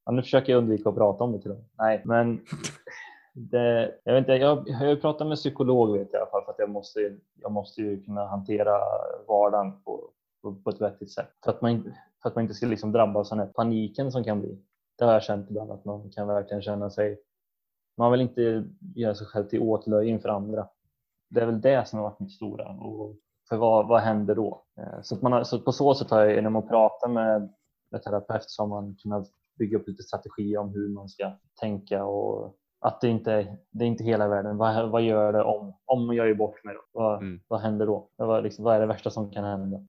[0.07, 1.65] ja, nu försöker jag undvika att prata om det till dem.
[1.79, 2.41] Nej, men
[3.39, 6.31] det, jag, vet inte, jag, jag har ju pratat med psykolog vet jag, i alla
[6.31, 8.79] fall för att jag måste, jag måste ju kunna hantera
[9.29, 10.11] vardagen på,
[10.43, 11.31] på, på ett vettigt sätt.
[11.45, 14.13] För att man, inte- för att man inte ska liksom drabbas av den här paniken
[14.13, 14.59] som kan bli.
[14.99, 17.19] Det har jag känt ibland att man kan verkligen känna sig
[17.99, 20.69] man vill inte göra sig själv till åtlöje inför andra.
[21.31, 22.69] Det är väl det som har varit mitt stora.
[22.69, 23.17] Och
[23.49, 24.65] för vad, vad händer då?
[24.79, 27.49] Eh, så, att man har, så på så sätt har jag genom att prata med
[27.91, 32.05] en terapeut så har man kunnat bygga upp lite strategi om hur man ska tänka
[32.05, 34.57] och att det inte är, det är inte hela världen.
[34.57, 36.75] Vad, vad gör det om, om jag gör bort mig?
[36.75, 36.81] Då?
[37.01, 37.41] Vad, Mm.
[37.49, 38.09] vad händer då?
[38.17, 39.81] Vad, liksom, vad är det värsta som kan hända?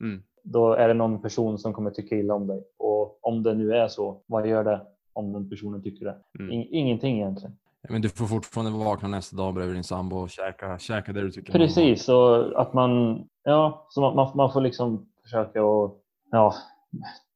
[0.00, 0.22] Mm.
[0.42, 2.64] Då är det någon person som kommer tycka illa om dig.
[2.78, 4.80] Och om det nu är så, vad gör det
[5.12, 6.16] om den personen tycker det?
[6.38, 6.52] Mm.
[6.52, 7.56] In, ingenting egentligen.
[7.88, 11.30] Men du får fortfarande vakna nästa dag bredvid din sambo och käka, käka det du
[11.30, 11.52] tycker.
[11.52, 15.92] Precis, och att man, ja, så man, man, man får liksom försöka att
[16.30, 16.54] ja,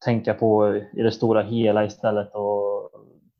[0.04, 2.90] tänka på i det stora hela istället och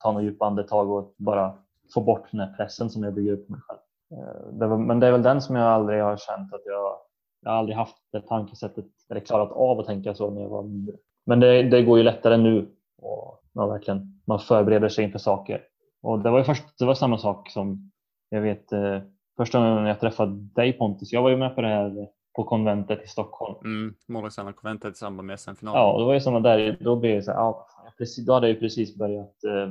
[0.02, 1.54] ta några djupa andetag och bara
[1.94, 3.78] få bort den här pressen som jag bygger upp mig själv.
[4.12, 6.96] Eh, Det var, men det är väl den som jag aldrig har känt att jag,
[7.42, 10.62] jag har aldrig haft det tankesättet eller klarat av att tänka så när jag var
[10.62, 10.96] mindre.
[11.26, 12.68] Men det, det går ju lättare nu
[13.02, 15.61] och man verkligen man förbereder sig inför saker.
[16.02, 17.90] Och det var ju först, det var samma sak som
[18.28, 18.98] jag vet eh,
[19.37, 21.12] första gången jag träffade dig Pontus.
[21.12, 23.55] Jag var ju med på det här på konventet i Stockholm.
[23.64, 23.94] Mm.
[24.09, 25.81] Målvaktstränarkonventet i samband med SM-finalen.
[25.81, 26.76] Ja, och det var ju samma där.
[26.81, 27.66] Då blev det så här, ja,
[28.02, 29.68] precis, då hade jag ju precis börjat eh,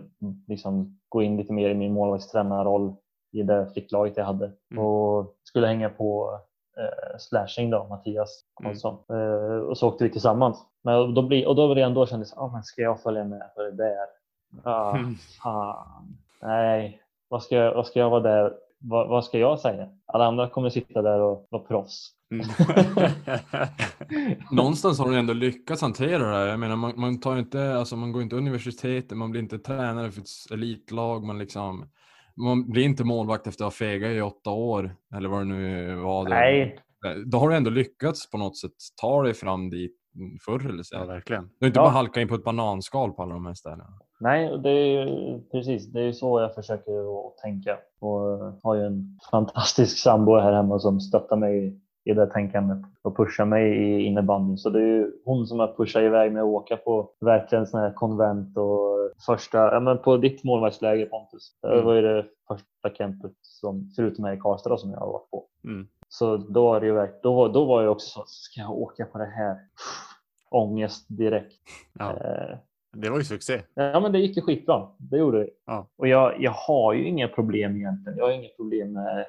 [0.47, 2.93] liksom gå in lite mer i min målvaktstränarroll
[3.31, 4.83] i det flicklaget jag hade Mm.
[4.85, 6.39] och skulle hänga på
[6.77, 8.97] eh, slashing då, Mattias Karlsson.
[9.09, 10.57] Eh, och så åkte vi tillsammans.
[10.83, 13.55] Men då blir, och då redan då kändes det, ah, men ska jag följa med
[13.55, 14.05] på det där?
[14.63, 15.15] Ah, Mm.
[15.43, 16.17] fan.
[16.41, 18.53] Nej, vad ska, jag, vad ska jag vara där?
[18.81, 19.87] Vad, vad ska jag säga?
[20.05, 22.09] Alla andra kommer sitta där och vara proffs.
[22.31, 22.45] Mm.
[24.51, 26.47] Någonstans har du ändå lyckats hantera det här.
[26.47, 30.11] Jag menar, man, man, tar inte, alltså, man går inte universitetet, man blir inte tränare
[30.11, 31.23] för ett elitlag.
[31.23, 31.89] Man, liksom,
[32.35, 35.95] man blir inte målvakt efter att ha fegat i åtta år, eller vad det nu
[35.95, 36.23] var.
[36.23, 36.79] Det- Nej,
[37.25, 39.97] Då har du ändå lyckats på något sätt ta dig fram dit
[40.45, 41.07] förr eller ja, senare.
[41.07, 41.49] verkligen.
[41.59, 41.83] Du inte Ja.
[41.83, 43.83] bara halkat in på ett bananskal på alla de här ställena.
[44.19, 45.91] Nej, det är ju precis.
[45.91, 46.91] Det är ju så jag försöker
[47.27, 47.77] att tänka.
[47.99, 48.19] Och
[48.63, 53.45] har ju en fantastisk sambo här hemma som stöttar mig i det tänkandet och pushar
[53.45, 54.57] mig i innebandyn.
[54.57, 57.87] Så det är ju hon som har pushat iväg mig att åka på verkligen sådana
[57.87, 61.51] här konvent och första, ja men på ditt målvaktsläger Pontus.
[61.61, 65.07] Det var ju det första campet som, förutom här i Karlstad då, som jag har
[65.07, 65.45] varit på.
[65.63, 65.87] Mm.
[66.13, 69.17] Så då var det ju då, då var jag också så, ska jag åka på
[69.17, 69.57] det här?
[70.49, 71.61] Ångest direkt.
[71.93, 72.57] Ja, Eh,
[72.93, 73.61] det var ju succé.
[73.73, 74.87] Ja, men det gick ju skitbra.
[74.97, 75.49] Det gjorde det.
[75.65, 75.87] Ja.
[75.97, 78.17] Och jag, jag har ju inga problem egentligen.
[78.17, 79.25] Jag har inga problem med...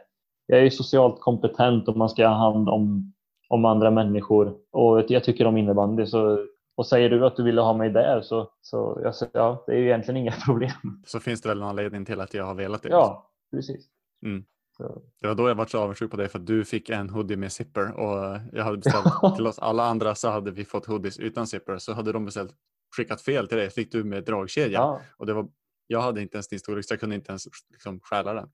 [0.46, 3.12] Jag är ju socialt kompetent och man ska ha hand om,
[3.48, 4.54] om andra människor.
[4.70, 6.06] Och jag tycker om innebandy.
[6.06, 9.72] Så, och säger du att du ville ha mig där så, så jag ja, det
[9.72, 11.02] är ju egentligen inga problem.
[11.06, 12.88] Så finns det väl en anledning till att jag har velat det.
[12.88, 13.86] Ja, precis.
[14.22, 14.44] Mm.
[14.82, 17.10] Så, Det var då jag var så avundsjuk på dig för att du fick en
[17.10, 20.86] hoodie med zipper och jag hade beställt till oss alla andra så hade vi fått
[20.86, 22.52] hoodies utan zipper så hade de beställt
[22.96, 25.00] skickat fel till dig fick du med dragkedja ja.
[25.16, 25.48] och det var
[25.86, 28.50] jag hade inte ens din storlek så jag kunde inte ens liksom stjäla den.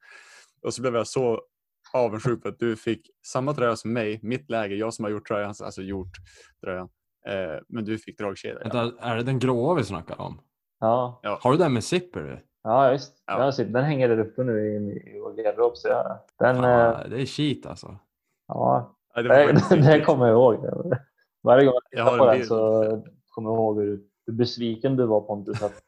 [0.62, 1.42] Och så blev jag så
[1.92, 5.28] avundsjuk på att du fick samma tröja som mig, mitt läge, jag som har gjort
[5.28, 6.16] tröjan, alltså gjort
[6.64, 6.88] tröjan.
[7.26, 8.60] Eh, men du fick dragkedja.
[8.72, 8.92] Ja.
[9.00, 10.40] Är det den gråa vi snackar om?
[10.80, 12.42] Ja, Har du den med zipper?
[12.68, 13.22] Ja visst.
[13.26, 13.52] Ja.
[13.58, 13.64] Ja.
[13.64, 14.76] den hänger där uppe nu i,
[15.16, 15.76] i vår garderob.
[15.76, 17.96] Så jag, den, eh, Fan, det är shit alltså.
[18.48, 20.66] ja, Nej, det det, kommer jag ihåg.
[21.42, 22.48] Varje gång jag Jag tittar har på en den bild.
[22.48, 25.62] så kommer jag ihåg hur, hur besviken du var Pontus.
[25.62, 25.82] Att,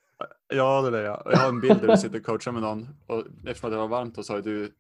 [0.55, 1.23] Ja, det är jag.
[1.25, 3.89] Jag har en bild där du sitter och coachar med någon och eftersom det var
[3.89, 4.73] varmt och så har du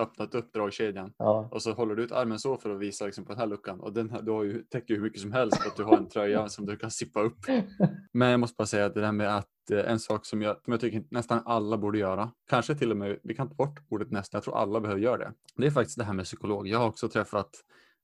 [0.00, 3.24] öppnat upp dragkedjan ja, och så håller du ut armen så för att visa liksom
[3.24, 5.66] på den här luckan och den här, du har ju, täcker hur mycket som helst
[5.66, 7.38] att du har en tröja som du kan zippa upp.
[8.12, 10.56] Men jag måste bara säga att det där med att eh, en sak som jag,
[10.64, 13.80] som jag tycker nästan alla borde göra, kanske till och med, vi kan ta bort
[13.88, 15.32] ordet nästan, jag tror alla behöver göra det.
[15.56, 16.68] Det är faktiskt det här med psykolog.
[16.68, 17.50] Jag har också träffat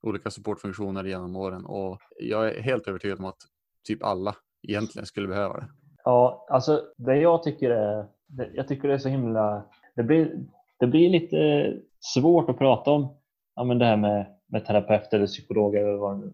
[0.02, 3.38] olika supportfunktioner genom åren och jag är helt övertygad om att
[3.86, 5.68] typ alla egentligen skulle behöva det.
[6.04, 9.64] Ja, alltså det jag tycker är, det, jag tycker det är så himla,
[9.96, 10.38] det blir,
[10.80, 13.16] det blir lite svårt att prata om
[13.56, 16.32] ja, men det här med, med terapeut eller psykolog eller vad,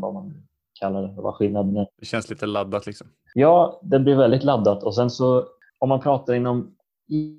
[0.00, 0.34] vad man
[0.80, 1.86] kallar det, vad skillnaden är.
[1.98, 3.06] Det känns lite laddat liksom.
[3.34, 5.46] Ja, det blir väldigt laddat och sen så
[5.78, 6.76] om man pratar inom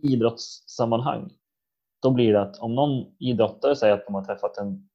[0.04, 1.30] idrottssammanhang,
[2.02, 4.90] då blir det att om någon idrottare säger att de har träffat en,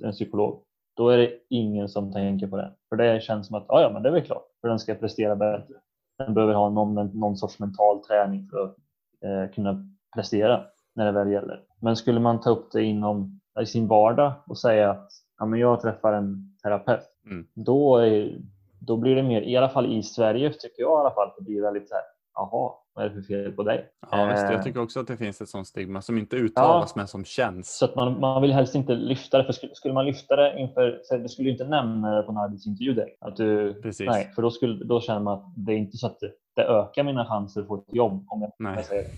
[0.00, 0.62] en psykolog,
[0.96, 2.72] då är det ingen som tänker på det.
[2.88, 4.94] För det känns som att ja, ja men det är väl klart, för den ska
[4.94, 5.74] prestera bättre.
[6.18, 8.76] Den behöver ha någon, någon sorts mental träning för att
[9.24, 11.60] eh, kunna prestera när det väl gäller.
[11.80, 15.60] Men skulle man ta upp det inom i sin vardag och säga att ja, men
[15.60, 17.00] jag träffar en terapeut,
[17.30, 17.46] Mm.
[17.54, 18.38] då, är,
[18.80, 21.44] då blir det mer, i alla fall i Sverige tycker jag i alla fall, det
[21.44, 22.02] blir väldigt så här,
[22.34, 23.88] jaha, vad är det för fel på dig?
[24.10, 26.96] Ja, visst, Eh, jag tycker också att det finns ett sånt stigma som inte uttalas
[26.96, 27.78] men som känns.
[27.78, 30.58] Så att man, man vill helst inte lyfta det, för skulle, skulle man lyfta det
[30.60, 33.22] inför, så du skulle inte nämna det på en arbetsintervju direkt.
[33.22, 34.06] Att du, Precis.
[34.06, 36.62] nej, för då, skulle, då känner man att det är inte så att det, det
[36.62, 38.24] ökar mina chanser att få ett jobb.
[38.28, 38.72] Om jag, Nej.
[38.76, 39.10] jag säger det.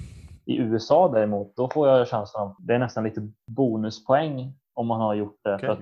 [0.44, 5.00] I USA däremot, då får jag känslan av det är nästan lite bonuspoäng om man
[5.00, 5.54] har gjort det.
[5.54, 5.66] Okej.
[5.68, 5.76] För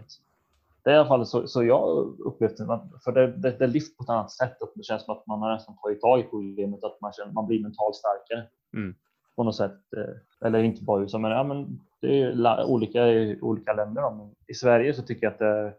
[0.85, 1.89] det är i alla fall så, så jag
[2.25, 5.17] upplevt det, för det, det, det lyfter på ett annat sätt och det känns som
[5.17, 8.47] att man har nästan tagit tag i problemet, att man, känner, man blir mentalt starkare
[8.75, 8.95] Mm.
[9.37, 9.79] på något sätt.
[9.97, 14.03] eh, Eller inte bara i USA, men, ja, men det är olika i olika länder.
[14.03, 14.31] Då.
[14.47, 15.75] I Sverige så tycker jag att det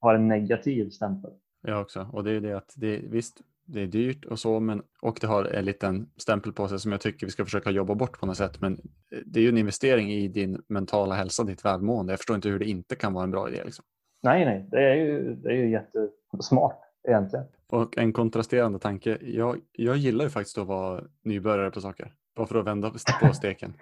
[0.00, 1.30] har en negativ stämpel.
[1.62, 2.06] Jag också.
[2.12, 3.40] Och det är det att det, visst,
[3.72, 6.92] det är dyrt och så, men och det har en liten stämpel på sig som
[6.92, 8.60] jag tycker vi ska försöka jobba bort på något sätt.
[8.60, 8.72] Men
[9.12, 12.12] eh, det är ju en investering i din mentala hälsa, ditt välmående.
[12.12, 13.64] Jag förstår inte hur det inte kan vara en bra idé.
[13.64, 13.84] Liksom.
[14.22, 16.78] Nej, nej, det är ju, det är ju jättesmart
[17.08, 17.44] egentligen.
[17.68, 19.18] Och en kontrasterande tanke.
[19.20, 22.12] Jag, jag gillar ju faktiskt att vara nybörjare på saker.
[22.36, 23.74] Bara för att vända på steken.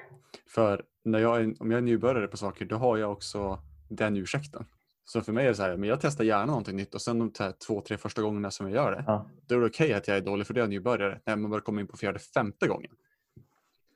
[0.54, 4.16] För när jag är, om jag är nybörjare på saker, då har jag också den
[4.16, 4.66] ursäkten.
[5.10, 7.18] Så för mig är det så här, men jag testar gärna någonting nytt och sen
[7.18, 9.26] de här två, tre första gångerna som jag gör det, Ja.
[9.48, 11.20] då är det okej att jag är dålig för det är jag nybörjare.
[11.26, 12.90] När man börjar komma in på fjärde, femte gången,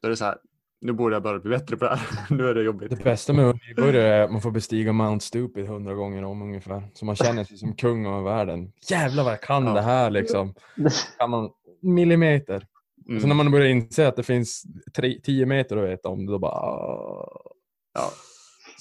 [0.03, 0.39] då är det så här,
[0.81, 2.27] nu borde jag börja bli bättre på det här.
[2.37, 2.91] nu är det jobbigt.
[2.91, 6.43] Det bästa med att nybörjare är att man får bestiga Mount Stupid hundra gånger om
[6.43, 6.89] ungefär.
[6.95, 8.73] Så man känner sig som kung över världen.
[8.91, 9.73] Jävlar vad jag kan Ja.
[9.73, 10.55] det här liksom.
[11.19, 11.51] Kan man
[11.83, 12.67] millimeter.
[13.09, 13.21] Mm.
[13.21, 14.63] Så när man börjar inse att det finns
[14.97, 16.53] tre, tio meter att veta om det, då bara...
[16.53, 17.53] ah.
[17.95, 18.11] Ja.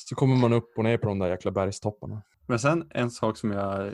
[0.10, 2.22] Så kommer man upp och ner på de där jäkla bergstopparna.
[2.48, 3.94] Men sen en sak som jag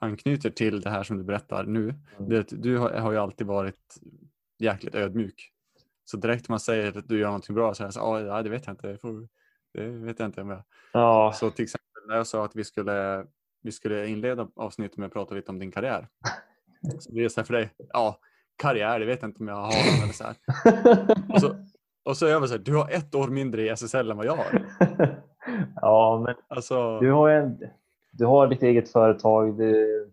[0.00, 1.82] anknyter till det här som du berättar nu.
[1.82, 2.28] Mm.
[2.28, 3.96] Det är att du har, har ju alltid varit
[4.58, 5.52] jäkligt ödmjuk.
[6.04, 8.20] Så direkt man säger att du gör någonting bra så är jag så här, "Ah,
[8.36, 8.88] ja, det vet jag inte.
[8.88, 9.28] Det, får,
[9.74, 10.62] det vet jag inte jag.
[10.92, 13.26] Ja, Så till exempel när jag sa att vi skulle,
[13.62, 16.08] vi skulle inleda avsnittet med att prata lite om din karriär.
[17.00, 18.18] Så det så här för dig, ja,
[18.56, 20.36] karriär, det vet jag inte om jag har eller så här.
[21.34, 21.64] Och så,
[22.04, 24.26] och så är jag så här, du har ett år mindre i SSL än vad
[24.26, 24.66] jag har.
[25.80, 27.58] ja, men Alltså, du har, en,
[28.10, 29.58] du har ditt eget företag.
[29.58, 30.10] Du,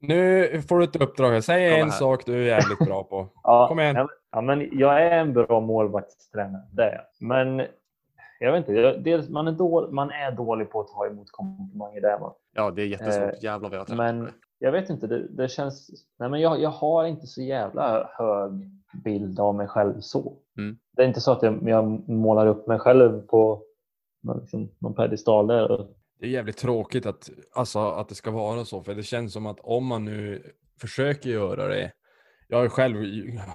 [0.00, 1.30] Nu får du ett uppdrag.
[1.30, 1.40] här.
[1.40, 1.98] Säg Kolla en här.
[1.98, 3.26] sak du är jävligt bra på.
[3.42, 4.08] ja, Kom igen.
[4.32, 7.28] Ja, men jag är en bra målvaktstränare, det är jag.
[7.28, 7.66] Men
[8.40, 11.30] jag vet inte, jag, dels, man, är dålig, man är dålig på att ta emot
[11.30, 12.32] komplimanger, där man.
[12.54, 13.34] ja, det är jättesvårt.
[13.34, 14.30] Eh, Jävlar vad jag har Men det.
[14.58, 15.90] jag vet inte, det, det känns...
[16.18, 18.50] Nej, men jag, jag har inte så jävla hög
[19.04, 20.32] bild av mig själv så.
[20.58, 20.78] Mm.
[20.96, 23.62] Det är inte så att jag, jag målar upp mig själv på
[24.22, 25.86] någon, liksom, någon piedestal där.
[26.20, 29.46] Det är jävligt tråkigt att, alltså, att det ska vara så, för det känns som
[29.46, 30.42] att om man nu
[30.80, 31.92] försöker göra det.
[32.48, 32.96] Jag har ju själv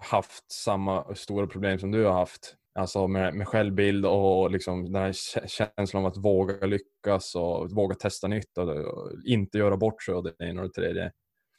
[0.01, 2.55] haft samma stora problem som du har haft.
[2.79, 5.13] Alltså med, med självbild och liksom den här
[5.47, 10.13] känslan av att våga lyckas och våga testa nytt och, och inte göra bort sig
[10.13, 11.11] och det ena och det tredje.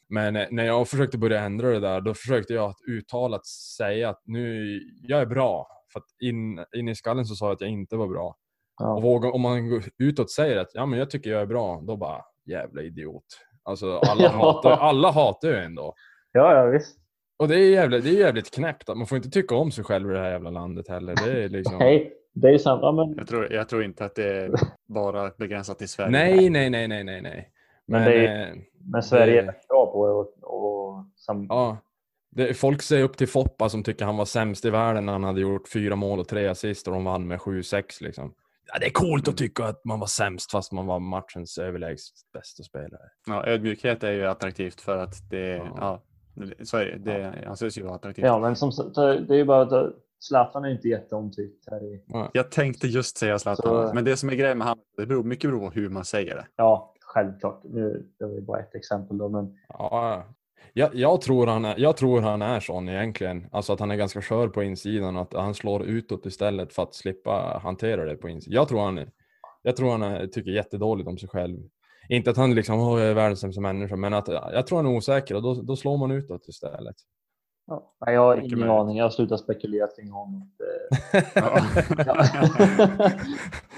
[0.09, 4.09] Men eh, när jag försökte börja ändra det där, då försökte jag att uttalat säga
[4.09, 5.69] att nu, jag är bra.
[5.93, 8.37] För att in, in i skallen så sa jag att jag inte var bra.
[8.81, 9.01] Och Ja.
[9.01, 11.97] våga, om man går utåt säger att ja, men jag tycker jag är bra, då
[11.97, 13.25] bara jävla idiot.
[13.63, 14.29] Alltså alla, Ja.
[14.31, 15.95] hatar, alla hatar ju ändå.
[16.33, 16.99] ja, ja, visst.
[17.39, 18.89] Och det är jävligt, det är jävligt knäppt.
[18.89, 21.15] att Man får inte tycka om sig själv i det här jävla landet heller.
[21.25, 21.77] Det är liksom...
[21.79, 22.81] Nej, det är sant.
[22.83, 24.51] Ja, men, Jag tror, jag tror inte att det är
[24.89, 26.11] bara begränsat till Sverige.
[26.11, 27.51] Nej, nej, nej, nej, nej, nej.
[27.87, 28.49] Men Men, det eh,
[28.93, 30.13] men Sverige Det- är bra på det.
[30.13, 30.55] Och,
[30.97, 31.47] och sam...
[31.49, 31.77] ja.
[32.31, 35.25] Det, folk säger upp till Foppa som tycker han var sämst i världen när han
[35.25, 38.35] hade gjort fyra mål och tre assist och de vann med 7-6 liksom.
[38.73, 42.15] Ja, det är coolt att tycka att man var sämst fast man var matchens överlägset
[42.33, 43.03] bästa spelare.
[43.27, 46.03] Ja, ödmjukhet är ju attraktivt för att det, Ja.
[46.35, 46.47] ja.
[46.65, 46.99] så är det.
[46.99, 48.25] Det anses ju vara attraktivt.
[48.27, 52.05] Ja, men som, det är ju bara att Zlatan är inte jätteomtyckt här i...
[52.33, 55.25] Jag tänkte just säga Zlatan, Så- men det som är grejen med han, det beror
[55.25, 56.47] mycket beror på hur man säger det.
[56.57, 57.61] Ja, självklart.
[57.65, 60.25] Nu, det var bara ett exempel då, men Ja,
[60.73, 63.47] jag, jag, tror han är, jag tror han är sån egentligen.
[63.53, 66.83] Alltså att han är ganska skör på insidan och att han slår utåt istället för
[66.83, 68.55] att slippa hantera det på insidan.
[68.55, 69.07] Jag tror han,
[69.63, 71.59] jag tror han är, tycker jättedåligt om sig själv.
[72.09, 74.87] Inte att han liksom "Åh, jag är världens sämsta människa, men att jag tror han
[74.87, 76.97] är osäker och då, då slår man utåt istället.
[77.67, 78.97] Ja, jag har ingen aning.
[78.97, 80.51] Jag har slutat spekulera kring honom.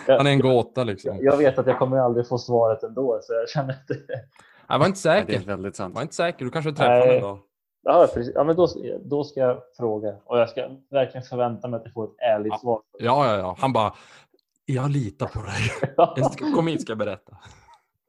[0.18, 1.18] Han är en gåta liksom.
[1.20, 3.88] Jag vet att jag kommer aldrig få svaret ändå, så jag känner att
[4.68, 5.50] Jag var inte Nej, det är säker.
[5.50, 5.94] väldigt sant.
[5.94, 6.44] Var inte säker.
[6.44, 7.38] Du kanske träffar honom dag.
[7.82, 8.32] Ja, precis.
[8.34, 8.68] Ja, men då,
[9.04, 12.52] då ska jag fråga och jag ska verkligen förvänta mig att jag får ett ärligt
[12.52, 12.58] Ja.
[12.58, 12.80] svar.
[12.98, 13.56] Ja, ja, ja.
[13.58, 13.92] Han bara,
[14.66, 15.94] jag litar på dig.
[16.16, 17.36] Jag ska, kom hit ska jag berätta.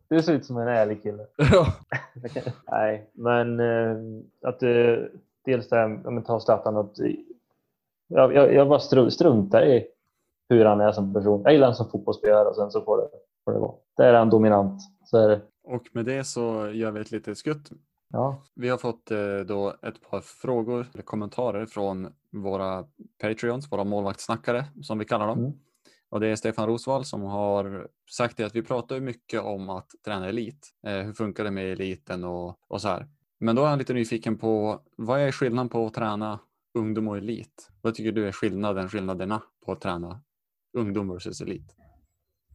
[0.10, 1.26] Du ser ut som en ärlig kille.
[1.52, 1.68] Ja.
[2.72, 3.96] Nej, men eh,
[4.50, 4.70] att eh,
[5.46, 6.92] dels det här men ta Zlatan att
[8.08, 9.88] jag, jag, jag bara stru, struntar i
[10.50, 11.42] hur han är som person.
[11.44, 13.08] Jag gillar honom som fotbollsspelare och sen så får det,
[13.46, 13.74] får det vara.
[13.98, 14.82] Där är han dominant.
[15.06, 15.42] Så är det.
[15.70, 17.72] Och med det så gör vi ett litet skutt.
[18.10, 22.86] Ja, Vi har fått eh, då ett par frågor eller kommentarer från våra
[23.22, 25.40] Patreons, våra målvaktssnackare som vi kallar dem.
[25.40, 25.52] Mm.
[26.10, 29.88] Och det är Stefan Rosvall som har sagt det att vi pratar mycket om att
[30.06, 30.68] träna elit.
[30.88, 33.08] Eh, hur funkar det med eliten och, och så här.
[33.40, 36.40] Men då är han lite nyfiken på vad är skillnaden på att träna
[36.74, 37.70] ungdom och elit?
[37.82, 40.22] Vad tycker du är skillnaden, skillnaderna på att träna
[40.74, 41.76] ungdom versus elit?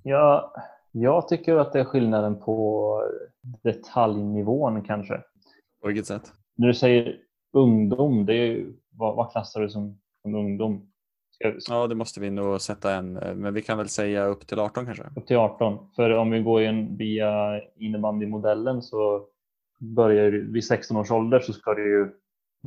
[0.03, 0.51] jag,
[0.97, 3.03] jag tycker att det är skillnaden på
[3.63, 5.21] detaljnivån kanske.
[5.81, 6.33] På vilket sätt?
[6.57, 7.17] När du säger
[7.53, 10.91] ungdom, det är ju, vad, vad klassar du som, som ungdom?
[11.69, 14.59] Ja, det måste vi nog sätta en, eh, men vi kan väl säga upp till
[14.59, 15.05] 18 kanske.
[15.17, 15.79] upp till 18.
[15.97, 19.27] För om vi går in via innebandymodellen så
[19.81, 22.11] börjar du, vid 16 års ålder så ska du ju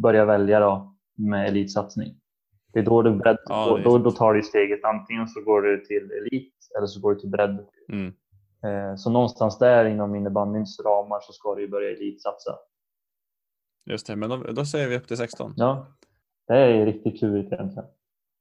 [0.01, 2.15] börja välja då med elitsatsning.
[2.77, 5.85] Det är då du bredd, Ja, då, då tar du steget antingen så går du
[5.85, 7.65] till elit eller så går du till bredd.
[7.91, 8.13] Mm.
[8.63, 12.55] Eh, Så någonstans där inom innebandyns ramar så ska du ju börja elitsatsa.
[13.85, 15.53] Just det, men då, då säger vi upp till 16.
[15.57, 15.87] Ja,
[16.47, 17.89] det är riktigt klurigt egentligen.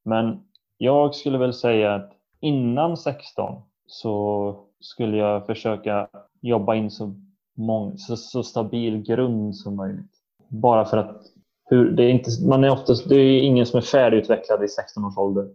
[0.05, 0.41] Men
[0.77, 6.09] jag skulle väl säga att innan 16 så skulle jag försöka
[6.41, 7.15] jobba in så,
[7.57, 10.13] mång, så, så stabil grund som möjligt.
[10.49, 11.23] Bara för att
[11.67, 15.05] hur, det är inte, man är oftast, det är ingen som är färdigutvecklad i 16
[15.05, 15.51] års ålder.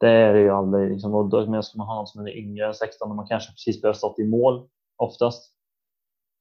[0.00, 0.90] Det är det ju aldrig.
[0.90, 1.14] Liksom.
[1.14, 3.52] Och då, men ska man ha någon som är yngre än 16 och man kanske
[3.52, 5.52] precis börjar stått i mål oftast.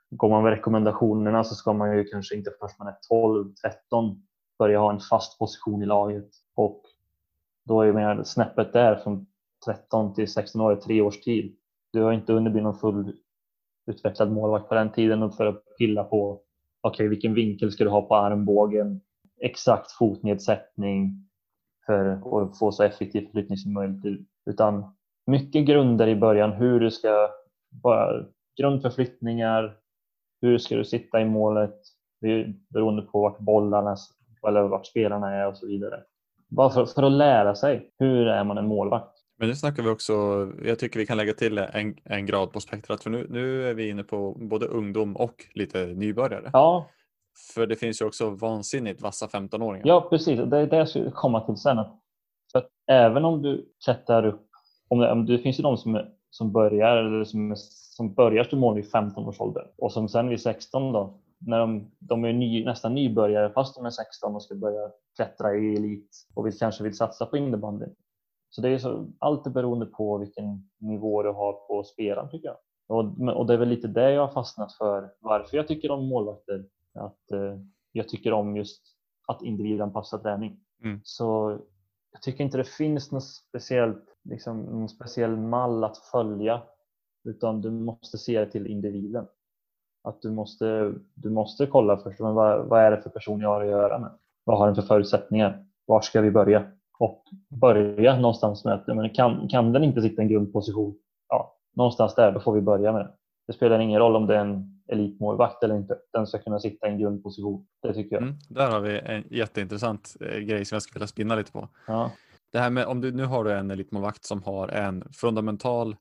[0.10, 4.24] Går man med rekommendationerna så ska man ju kanske inte först man är 12, 13
[4.60, 6.30] börja ha en fast position i laget.
[6.56, 6.82] Och
[7.66, 9.28] då är mer snäppet där från
[9.66, 11.56] 13 till 16 år, tre års tid.
[11.92, 13.16] Du har inte hunnit bli någon full
[13.86, 16.42] utvecklad målvakt på den tiden och för att pilla på
[16.88, 19.02] okej, vilken vinkel ska du ha på armbågen?
[19.42, 21.30] Exakt fotnedsättning
[21.86, 24.28] för att få så effektiv flyttning som möjligt.
[24.46, 24.96] Utan
[25.26, 27.30] mycket grunder i början, hur du ska
[27.70, 28.26] bara
[28.58, 29.78] grundförflyttningar,
[30.42, 31.76] hur ska du sitta i målet
[32.70, 33.96] beroende på vart bollarna
[34.48, 36.04] eller vart spelarna är och så vidare.
[36.48, 39.15] Bara för, för att lära sig hur är man en målvakt.
[39.38, 40.14] Men nu snackar vi också,
[40.64, 43.74] jag tycker vi kan lägga till en, en grad på spektrat för nu, nu är
[43.74, 46.50] vi inne på både ungdom och lite nybörjare.
[46.54, 46.90] Ja,
[47.56, 49.88] För det finns ju också vansinnigt vassa 15-åringar.
[49.88, 50.40] ja precis.
[50.40, 51.78] Det är det jag skulle komma till sen.
[52.52, 54.48] För att även om du klättrar upp,
[54.88, 57.58] om det, om det finns ju de som, är, som börjar eller som, är,
[57.96, 61.60] som börjar som mål vid 15 års ålder och som sen vid 16 då, när
[61.60, 65.76] de, de är ny, nästan nybörjare fast de är 16 och ska börja klättra i
[65.76, 67.86] elit och vill, kanske vill satsa på innebandy.
[68.56, 72.48] Så det är så, allt är beroende på vilken nivå du har på spelaren tycker
[72.48, 72.58] jag.
[72.88, 76.08] Och, och det är väl lite det jag har fastnat för varför jag tycker om
[76.08, 76.66] målvakter.
[76.94, 77.60] Att eh,
[77.92, 78.82] jag tycker om just
[79.28, 80.60] att individanpassa träning.
[80.84, 81.00] Mm.
[81.04, 81.60] Så
[82.12, 86.62] jag tycker inte det finns något speciellt, liksom, någon speciell mall att följa
[87.24, 89.28] utan du måste se det till individen.
[90.04, 93.50] Att du måste, du måste kolla först, men vad, vad är det för person jag
[93.50, 94.12] har att göra med?
[94.44, 95.66] Vad har den för förutsättningar?
[95.86, 96.72] Var ska vi börja?
[97.00, 97.24] Och
[97.62, 100.96] börja någonstans med att men kan, kan den inte sitta i en grundposition,
[101.30, 103.12] ja, någonstans där, då får vi börja med det.
[103.48, 105.98] Det spelar ingen roll om det är en elitmålvakt eller inte.
[106.14, 107.68] Den ska kunna sitta i en grundposition.
[107.82, 108.24] Det tycker jag.
[108.24, 111.70] Mm, där har vi en jätteintressant eh, grej som jag skulle vilja spinna lite på.
[111.88, 112.12] Ja.
[112.52, 115.96] Det här med om du nu har du en elitmålvakt som har en fundamental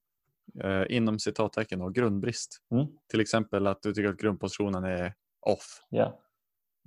[0.64, 2.58] eh, inom citattecken och grundbrist.
[2.70, 2.86] Mm.
[3.10, 5.80] Till exempel att du tycker att grundpositionen är off.
[5.90, 6.20] Ja.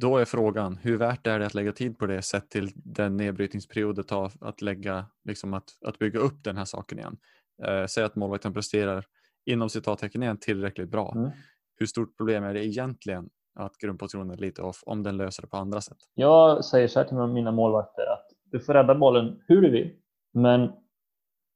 [0.02, 3.18] Då är frågan hur värt är det att lägga tid på det sett till den
[3.18, 7.18] nedbrytningsperiod det tar att lägga, liksom att, att bygga upp den här saken igen.
[7.64, 9.06] Eh, säg att målvakten presterar
[9.46, 11.14] inom citattecken igen tillräckligt bra.
[11.16, 11.32] Mm.
[11.76, 15.48] Hur stort problem är det egentligen att grundpositionen är lite off om den löser det
[15.48, 15.98] på andra sätt?
[16.14, 19.96] Jag säger så här till mina målvakter att du får rädda bollen hur du vill.
[20.34, 20.72] Men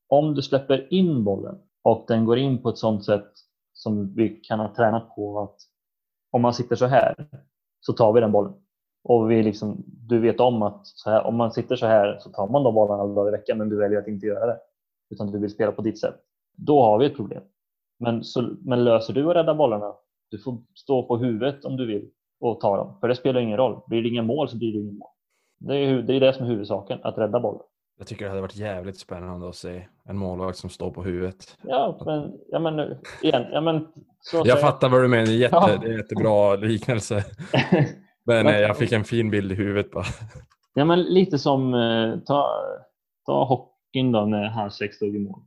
[0.08, 3.32] om du släpper in bollen och den går in på ett sådant sätt
[3.74, 5.56] som vi kan ha tränat på att
[6.32, 7.16] om man sitter så här
[7.82, 8.54] så tar vi den bollen.
[9.04, 12.48] Och vi liksom, du vet om att här, om man sitter så här så tar
[12.48, 14.60] man de bollarna alla dagar i veckan men du väljer att inte göra det.
[15.10, 16.16] Utan du vill spela på ditt sätt.
[16.58, 17.44] Då har vi ett problem.
[18.00, 19.94] Men, så, men löser du att rädda bollarna,
[20.32, 22.10] du får stå på huvudet om du vill.
[22.40, 22.98] och ta dem.
[23.00, 23.82] För det spelar ingen roll.
[23.88, 25.10] Blir det inga mål så blir det ingen mål.
[25.60, 27.62] Det är det, är det som är huvudsaken, att rädda bollen.
[27.98, 31.58] Jag tycker det hade varit jävligt spännande att se en målvakt som står på huvudet.
[31.62, 33.88] Ja, men, ja, men igen, ja, men
[34.22, 35.78] så Jag säger- fattar vad du menar, det är, jätte, Ja.
[35.82, 37.26] det är jättebra liknelse.
[38.26, 40.06] Men eh, jag fick en fin bild i huvudet bara.
[40.74, 42.50] Ja, men lite som eh, ta,
[43.26, 45.42] ta hockeyn då när Hasek stod i mål.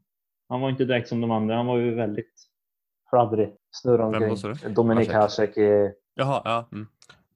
[0.48, 1.56] Han var inte direkt som de andra.
[1.56, 2.32] Han var ju väldigt
[3.10, 3.54] fladdrig.
[3.70, 4.74] Snurrade omkring.
[4.74, 5.56] Dominik Hasek.
[5.56, 6.68] Är Jaha, ja.
[6.72, 6.86] Mm.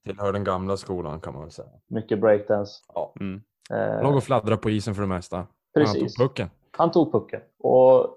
[0.05, 1.67] Tillhör den gamla skolan kan man väl säga.
[1.87, 2.73] mycket breakdance.
[2.93, 3.13] Ja.
[3.19, 3.41] Mm.
[3.73, 5.37] Eh, Låg och fladdrade på isen för det mesta.
[5.37, 5.45] Men
[5.85, 6.15] Han precis.
[6.15, 6.49] tog pucken.
[6.77, 7.41] Han tog pucken.
[7.59, 8.15] Och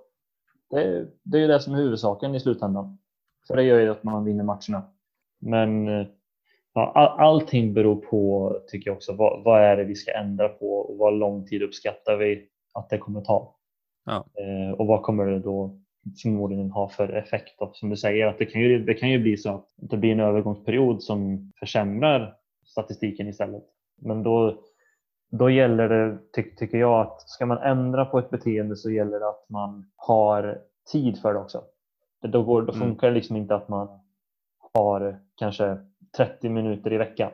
[0.71, 2.99] det, det är ju det som är huvudsaken i slutändan.
[3.53, 4.83] För det gör ju att man vinner matcherna.
[5.41, 6.07] Men eh,
[6.75, 10.49] ja, all, allting beror på, tycker jag också, vad, vad är det vi ska ändra
[10.49, 13.55] på och vad lång tid uppskattar vi att det kommer ta?
[14.05, 14.15] Ja.
[14.15, 15.79] Eh, och vad kommer det då
[16.23, 17.59] förmodligen ha för effekt?
[17.59, 17.71] Då?
[17.75, 20.13] Som du säger, att det kan, ju, det kan ju bli så att det blir
[20.13, 22.35] en övergångsperiod som försämrar
[22.67, 23.65] statistiken istället.
[24.01, 24.63] Men då,
[25.31, 29.21] då gäller det, ty, tycker jag, att ska man ändra på ett beteende så gäller
[29.21, 30.59] det att man har
[30.93, 31.63] tid för det också.
[32.23, 32.81] Då, går, då Mm.
[32.89, 33.89] funkar det liksom inte att man
[34.75, 35.77] har kanske
[36.17, 37.31] 30 minuter i veckan.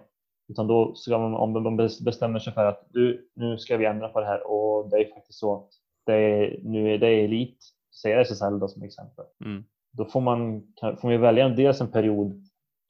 [0.49, 3.85] Utan då ska man, om de bes- bestämmer sig för att du, nu ska vi
[3.87, 5.69] ändra på det här och det är faktiskt så att
[6.07, 7.59] det är, nu är det elit,
[8.03, 9.25] säger SSL då som exempel.
[9.45, 9.65] Mm.
[9.93, 12.43] Då får man, får man välja dels en period,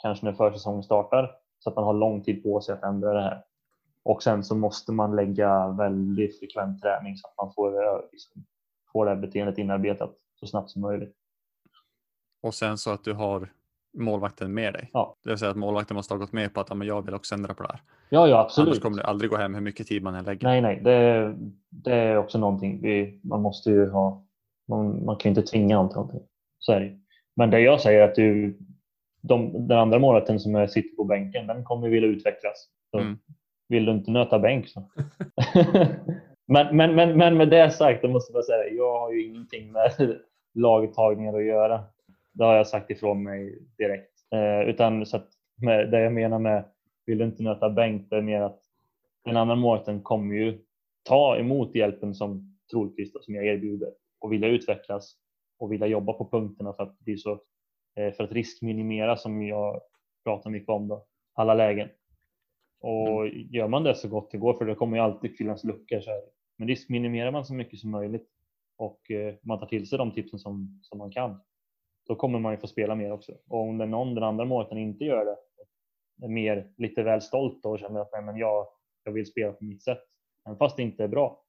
[0.03, 3.23] kanske när försäsongen startar, så att man har lång tid på sig att ändra det
[3.23, 3.45] här.
[4.03, 7.73] Och sen så måste man lägga väldigt frekvent träning så att man får,
[8.13, 8.45] liksom,
[8.93, 11.15] får det här beteendet inarbetat så snabbt som möjligt.
[12.43, 13.49] Och sen så att du har
[13.99, 14.91] målvakten med dig.
[14.93, 15.17] Ja.
[15.25, 17.35] Det vill säga att målvakten måste ha gått med på att men jag vill också
[17.35, 17.81] ändra på det här.
[18.09, 18.83] Ja, ja Annars absolut.
[18.83, 20.49] kommer det aldrig gå hem hur mycket tid man än lägger.
[20.49, 21.35] Nej, nej, det,
[21.71, 22.81] det är också någonting.
[22.83, 24.25] Vi, man måste ju ha,
[24.69, 26.23] man, man kan ju inte tvinga någon till någonting.
[26.59, 26.99] Så är det.
[27.37, 28.59] Men det jag säger är att du,
[29.23, 32.69] de, den andra målvakten som sitter på bänken, den kommer vilja utvecklas.
[32.91, 33.19] Så Mm.
[33.69, 34.83] Vill du inte nöta bänk så.
[36.47, 39.27] men, men, men, men med det sagt, då måste jag bara säga jag har ju
[39.27, 39.93] ingenting med
[40.55, 41.85] lagtagningar att göra.
[42.39, 44.13] Det har jag sagt ifrån mig direkt.
[44.35, 45.29] Eh, utan så att
[45.63, 46.65] med, det jag menar med
[47.07, 48.61] vill du inte nöta bänk, det är mer att
[49.25, 50.59] den andra målvakten kommer ju
[51.03, 55.15] ta emot hjälpen som troligtvis då, som jag erbjuder och vilja utvecklas
[55.59, 57.33] och vilja jobba på punkterna för att, bli så,
[57.97, 59.81] eh, för att riskminimera som jag
[60.25, 61.89] pratar mycket om då, alla lägen.
[62.81, 66.01] Och gör man det så gott det går, för det kommer ju alltid finnas luckor,
[66.01, 66.31] så är det.
[66.59, 68.29] men riskminimerar man så mycket som möjligt
[68.77, 71.41] och eh, man tar till sig de tipsen som, som man kan,
[72.09, 73.33] då kommer man ju få spela mer också.
[73.49, 75.37] Och om det är någon, den andra målvakten inte gör det,
[76.27, 78.67] är mer lite väl stolt då och känner att nej, men jag,
[79.05, 79.99] jag vill spela på mitt sätt,
[80.47, 81.45] även fast det inte är bra,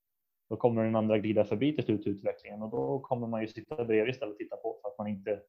[0.50, 3.86] då kommer den andra glida förbi till slut utvecklingen och då kommer man ju sitta
[3.86, 5.40] bredvid istället och titta på för att man inte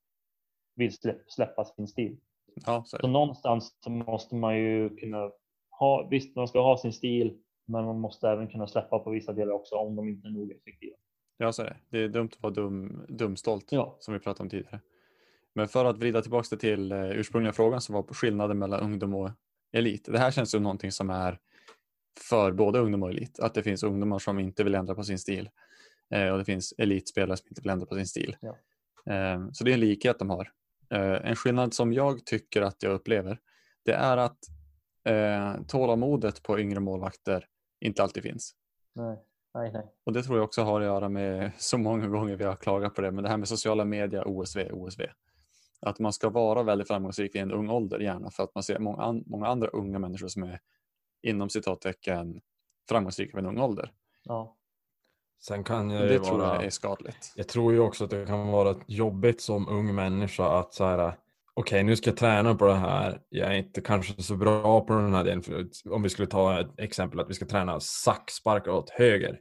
[0.74, 2.16] vill slä- släppa sin stil.
[2.66, 5.30] Ja, så Så någonstans så måste man ju kunna
[5.70, 9.32] ha, visst man ska ha sin stil, men man måste även kunna släppa på vissa
[9.32, 10.96] delar också om de inte är nog effektiva.
[11.36, 11.76] Ja, så är det.
[11.98, 13.96] Det är dumt att vara dum, dumstolt Ja.
[13.98, 14.80] som vi pratade om tidigare.
[15.54, 18.80] Men för att vrida tillbaka det till eh, ursprungliga frågan som var på skillnaden mellan
[18.80, 19.30] ungdom och
[19.72, 20.04] elit.
[20.04, 21.38] Det här känns som någonting som är
[22.20, 23.40] för både ungdom och elit.
[23.40, 25.50] Att det finns ungdomar som inte vill ändra på sin stil
[26.14, 28.36] eh, och det finns elitspelare som inte vill ändra på sin stil.
[28.40, 28.56] Ja.
[29.14, 30.52] Eh, så det är en likhet de har.
[31.22, 33.38] En skillnad som jag tycker att jag upplever
[33.84, 34.38] det är att
[35.68, 37.46] tålamodet på yngre målvakter
[37.80, 38.54] inte alltid finns.
[38.94, 39.18] Nej,
[39.54, 39.86] nej, nej.
[40.04, 42.94] Och det tror jag också har att göra med så många gånger vi har klagat
[42.94, 45.02] på det, men det här med sociala medier, OSV, OSV.
[45.80, 48.78] Att man ska vara väldigt framgångsrik i en ung ålder gärna för att man ser
[48.78, 50.60] många, an- många andra unga människor som är
[51.22, 52.40] inom citattecken
[52.88, 53.92] framgångsrika vid en ung ålder.
[54.24, 54.56] Ja,
[55.42, 56.54] Sen kan jag Det ju tror vara...
[56.54, 57.32] jag är skadligt.
[57.36, 61.14] Jag tror ju också att det kan vara jobbigt som ung människa att så här,
[61.54, 64.92] okej nu ska jag träna på det här, jag är inte kanske så bra på
[64.92, 65.42] den här delen.
[65.42, 69.40] För om vi skulle ta ett exempel att vi ska träna saxsparkar åt höger.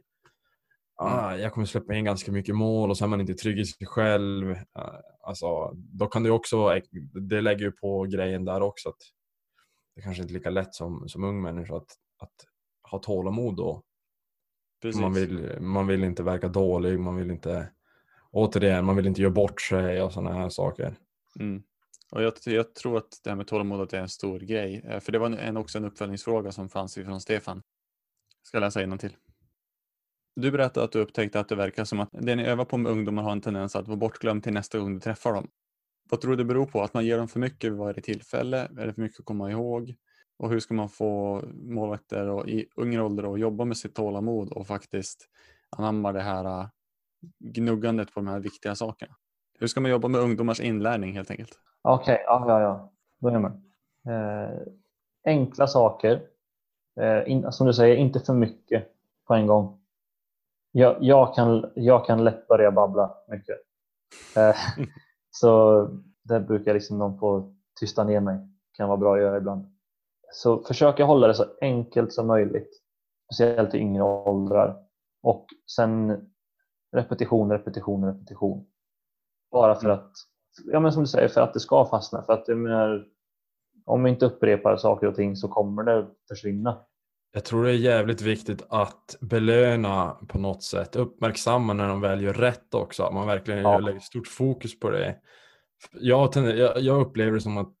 [1.02, 3.64] Ah, jag kommer släppa in ganska mycket mål och så är man inte trygg i
[3.64, 4.56] sig själv.
[4.72, 6.80] Ah, Alltså, då kan det också
[7.28, 8.98] det lägger ju på grejen där också att
[9.94, 12.34] det kanske inte är lika lätt som, som ung människa att, att
[12.90, 13.82] ha tålamod då.
[14.82, 15.00] Precis.
[15.00, 17.70] Man vill, man vill inte verka dålig, man vill inte
[18.30, 20.96] återigen, man vill inte göra bort sig och sådana här saker.
[21.40, 21.62] Mm.
[22.12, 24.82] Och jag, jag tror att det här med tålamodet är en stor grej.
[24.84, 27.62] Eh, För det var en, också en uppföljningsfråga som fanns från Stefan.
[28.42, 29.16] Ska jag läsa till.
[30.40, 32.92] Du berättade att du upptäckte att det verkar som att det ni övar på med
[32.92, 35.48] ungdomar har en tendens att vara bortglömd till nästa gång du träffar dem.
[36.10, 36.82] Vad tror du det beror på?
[36.82, 38.58] Att man ger dem för mycket vid varje tillfälle?
[38.58, 39.94] Är det för mycket att komma ihåg?
[40.38, 44.52] Och hur ska man få målvakter och, i yngre ålder att jobba med sitt tålamod
[44.52, 45.28] och faktiskt
[45.76, 46.66] anamma det här äh,
[47.38, 49.14] gnuggandet på de här viktiga sakerna?
[49.58, 51.58] Hur ska man jobba med ungdomars inlärning helt enkelt?
[51.82, 52.92] okej, ja, ja, ja.
[53.18, 53.62] Då är jag med.
[54.08, 54.58] Eh,
[55.24, 56.22] enkla saker.
[57.00, 58.88] Eh, in, som du säger, inte för mycket
[59.26, 59.79] på en gång.
[60.72, 63.56] Jag, jag, kan, jag kan lätt börja babbla mycket.
[64.36, 64.56] Eh,
[65.30, 65.82] så
[66.22, 68.38] där brukar liksom de få tysta ner mig.
[68.72, 69.66] kan vara bra att göra ibland.
[70.32, 72.82] Så försöka hålla det så enkelt som möjligt.
[73.24, 74.76] Speciellt i yngre åldrar.
[75.22, 75.46] Och
[75.76, 76.26] sen
[76.96, 78.66] repetition, repetition, repetition.
[79.50, 80.12] Bara för att,
[80.72, 82.22] ja men som du säger, för att det ska fastna.
[82.22, 83.06] För att det menar,
[83.84, 86.84] om vi inte upprepar saker och ting så kommer det försvinna.
[87.32, 92.32] Jag tror det är jävligt viktigt att belöna på något sätt, uppmärksamma när de väljer
[92.32, 93.78] rätt också, att man verkligen ja.
[93.78, 95.16] lägger stort fokus på det.
[95.92, 97.74] Jag, jag, jag upplever det som att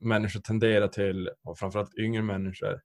[0.00, 2.80] människor tenderar till, och framförallt yngre människor,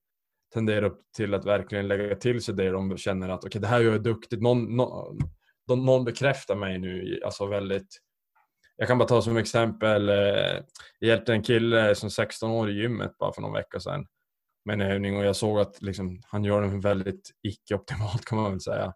[0.54, 3.80] tenderar till att verkligen lägga till sig det de känner att okej, okay, det här
[3.80, 4.42] gör jag duktigt.
[4.42, 8.00] Någon, någon, någon bekräftar mig nu, alltså väldigt
[8.78, 10.16] jag kan bara ta som exempel, eh,
[11.00, 14.06] jag hjälpte en kille som 16 år i gymmet bara för någon vecka sedan
[14.78, 18.52] med en övning och jag såg att liksom, han gör den väldigt icke-optimalt kan man
[18.52, 18.94] väl säga.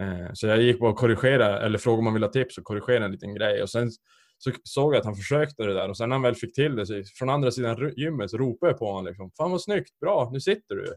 [0.00, 2.64] Eh, så jag gick bara och korrigerade, eller frågade om han ville ha tips och
[2.64, 3.90] korrigerade en liten grej och sen
[4.38, 6.76] så såg jag att han försökte det där och sen när han väl fick till
[6.76, 10.00] det, så från andra sidan gymmet så ropade jag på honom liksom, Fan vad snyggt,
[10.00, 10.94] bra, nu sitter du.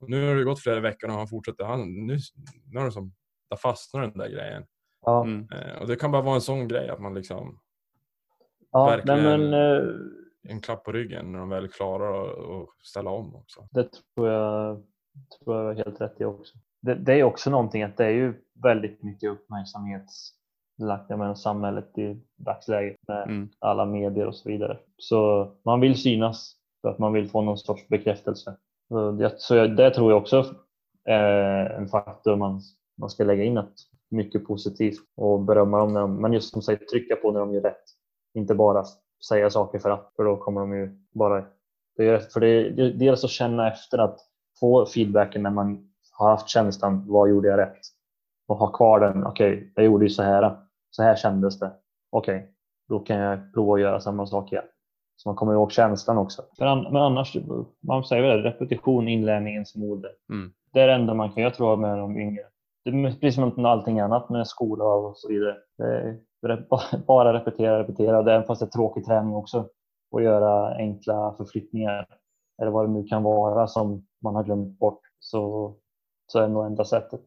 [0.00, 2.18] Och nu har det gått flera veckor och han fortsätter, han, nu,
[2.72, 3.12] nu har det som,
[3.50, 4.64] där fastnar den där grejen.
[5.02, 5.24] Ja.
[5.24, 5.48] Mm.
[5.52, 7.60] Eh, och det kan bara vara en sån grej att man liksom
[8.72, 12.30] ja, verkligen nej, men, uh, en klapp på ryggen när de väl klarar
[12.62, 13.68] att ställa om också.
[13.70, 14.82] Det tror jag,
[15.38, 16.58] tror jag är helt rätt i också.
[16.80, 22.22] Det, det, är också någonting att det är ju väldigt mycket uppmärksamhetslagt med samhället i
[22.36, 23.48] dagsläget med mm.
[23.58, 24.78] alla medier och så vidare.
[24.96, 28.56] Så man vill synas för att man vill få någon sorts bekräftelse.
[28.88, 30.54] Så, det, så det tror jag också
[31.04, 32.60] är en faktor man,
[33.00, 33.74] man ska lägga in att
[34.10, 37.54] mycket positivt och berömma dem, när de, men just som säger trycka på när de
[37.54, 37.84] gör rätt.
[38.34, 38.84] Inte bara
[39.28, 41.44] säga saker för att, för då kommer de ju bara
[41.96, 44.20] det är, för det, det, dels att känna efter att
[44.60, 47.78] få feedbacken när man har haft känslan, vad gjorde jag rätt?
[48.48, 50.56] Och ha kvar den, okej, okay, jag gjorde ju så här,
[50.90, 51.70] så här kändes det.
[52.10, 52.48] Okej, okay,
[52.88, 54.64] då kan jag prova att göra samma sak igen.
[55.16, 56.42] Så man kommer ihåg känslan också.
[56.58, 57.36] Men, annars,
[57.80, 60.08] man säger väl repetition, inlärningens mode.
[60.30, 60.52] Mm.
[60.72, 62.42] Det är det enda man kan, jag tror, med de yngre
[62.90, 65.56] det är precis som allting annat med skola och så vidare.
[65.78, 66.18] Det är
[67.06, 69.68] bara repetera, repetera, även fast det är tråkig träning också.
[70.10, 72.06] Och göra enkla förflyttningar
[72.62, 75.74] eller vad det nu kan vara som man har glömt bort så,
[76.26, 77.20] så är det nog enda sättet.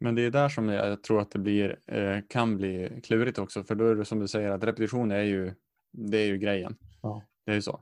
[0.00, 3.62] Men det är där som jag tror att det blir, eh, kan bli klurigt också
[3.62, 5.54] för då är det som du säger att repetition är ju,
[5.92, 6.76] det är ju grejen.
[7.02, 7.22] Ja.
[7.46, 7.80] Det är ju så.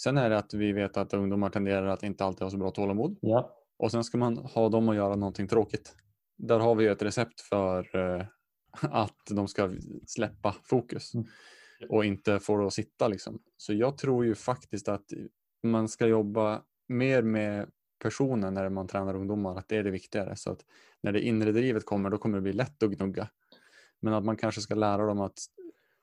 [0.00, 2.70] Sen är det att vi vet att ungdomar tenderar att inte alltid ha så bra
[2.70, 3.16] tålamod.
[3.20, 3.50] Ja.
[3.78, 5.96] Och sen ska man ha dem att göra någonting tråkigt
[6.42, 8.26] där har vi ett recept för eh,
[8.80, 9.70] att de ska
[10.06, 11.26] släppa fokus mm.
[11.88, 13.08] och inte få det att sitta.
[13.08, 13.42] Liksom.
[13.56, 15.06] Så jag tror ju faktiskt att
[15.62, 17.70] man ska jobba mer med
[18.02, 20.36] personen när man tränar ungdomar, att det är det viktigare.
[20.36, 20.60] Så att
[21.02, 23.28] när det inre drivet kommer, då kommer det bli lätt att gnugga.
[24.00, 25.38] Men att man kanske ska lära dem att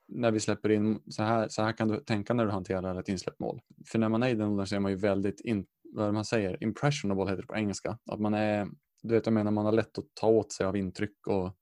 [0.08, 3.10] när vi släpper in, så här, så här kan du tänka när du hanterar ett
[3.10, 3.62] insläppt mål.
[3.86, 6.26] För när man är i den åldern så är man ju väldigt, in, vad man
[6.26, 7.98] säger, impressionable heter det på engelska.
[8.06, 8.68] Att man är
[9.04, 11.56] du vet, jag menar, man har lätt att ta åt sig av intryck och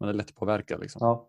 [0.00, 0.80] man är lätt påverkad.
[0.80, 0.98] Liksom.
[1.02, 1.28] Ja.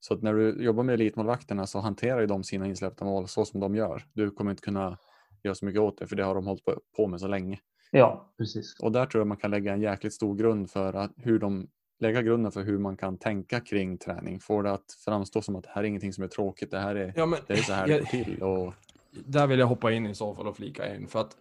[0.00, 3.44] Så att när du jobbar med elitmålvakterna så hanterar ju de sina insläppta mål så
[3.44, 4.04] som de gör.
[4.12, 4.98] Du kommer inte kunna
[5.42, 6.64] göra så mycket åt det för det har de hållit
[6.96, 7.60] på med så länge.
[7.90, 8.76] Ja, precis.
[8.80, 11.68] Och där tror jag man kan lägga en jäkligt stor grund för att hur de
[12.00, 14.40] lägga grunden för hur man kan tänka kring träning.
[14.40, 16.70] Få det att framstå som att det här är ingenting som är tråkigt.
[16.70, 18.42] Det här är, ja, men, det är så här jag, det går till.
[18.42, 18.74] Och...
[19.10, 21.06] Där vill jag hoppa in i så fall och flika in.
[21.08, 21.36] För att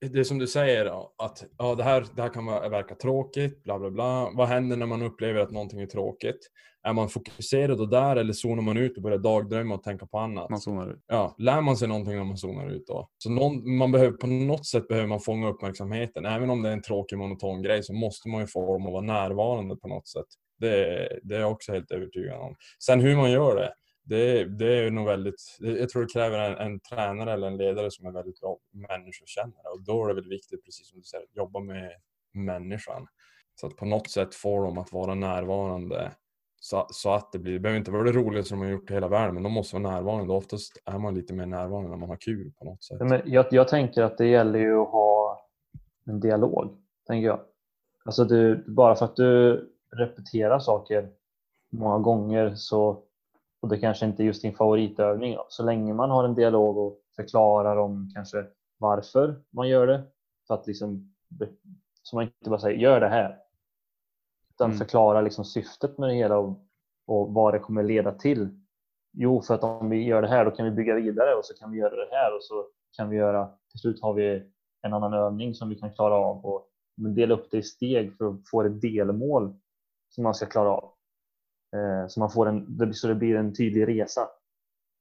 [0.00, 0.86] det är som du säger,
[1.24, 4.30] att ja, det, här, det här kan verka tråkigt, bla bla bla.
[4.34, 6.50] Vad händer när man upplever att någonting är tråkigt?
[6.82, 10.18] Är man fokuserad och där eller zonar man ut och börjar dagdrömma och tänka på
[10.18, 10.50] annat?
[10.50, 11.04] Man zonar ut.
[11.06, 13.08] Ja, lär man sig någonting när man zonar ut då?
[13.18, 16.26] Så någon, man behöver, på något sätt behöver man fånga uppmärksamheten.
[16.26, 18.92] Även om det är en tråkig monoton grej så måste man ju få dem att
[18.92, 20.26] vara närvarande på något sätt.
[20.58, 22.54] Det, det är jag också helt övertygad om.
[22.84, 23.72] Sen hur man gör det,
[24.08, 27.90] det, det är nog väldigt, jag tror det kräver en, en, tränare eller en ledare
[27.90, 31.24] som är väldigt bra människokännare och då är det väl viktigt, precis som du säger,
[31.24, 31.92] att jobba med
[32.34, 33.06] människan.
[33.60, 36.12] Så att på något sätt få dem att vara närvarande
[36.60, 38.94] så, så att det blir, det behöver inte vara det roligaste de har gjort i
[38.94, 40.32] hela världen, men de måste vara närvarande.
[40.32, 43.00] Oftast är man lite mer närvarande när man har kul på något sätt.
[43.00, 45.40] Men jag, jag tänker att det gäller ju att ha
[46.06, 46.76] en dialog,
[47.06, 47.40] tänker jag.
[48.04, 49.64] Alltså du, bara för att du
[49.96, 51.08] repeterar saker
[51.70, 53.02] många gånger så
[53.66, 55.36] och det kanske inte är just din favoritövning.
[55.48, 58.46] Så länge man har en dialog och förklarar om kanske
[58.78, 60.02] varför man gör det.
[60.46, 61.14] Så att liksom,
[62.02, 63.38] så man inte bara säger gör det här.
[64.54, 64.78] Utan mm.
[64.78, 66.66] förklara liksom syftet med det hela och,
[67.06, 68.48] och vad det kommer leda till.
[69.12, 71.54] Jo, för att om vi gör det här då kan vi bygga vidare och så
[71.54, 73.50] kan vi göra det här och så kan vi göra?
[73.70, 74.52] Till slut har vi
[74.82, 78.28] en annan övning som vi kan klara av och dela upp det i steg för
[78.28, 79.54] att få ett delmål
[80.08, 80.95] som man ska klara av.
[81.76, 84.28] Eh, så, man får en, så det blir en tydlig resa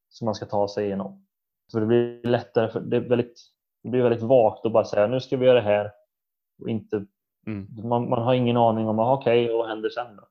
[0.09, 1.25] som man ska ta sig igenom.
[1.71, 3.41] Så det blir lättare, för det, är väldigt,
[3.83, 5.91] det blir väldigt vagt att bara säga nu ska vi göra det här
[6.61, 7.05] och inte,
[7.47, 7.67] mm.
[7.87, 10.23] man, man, har ingen aning om okej, okay, vad händer sen då?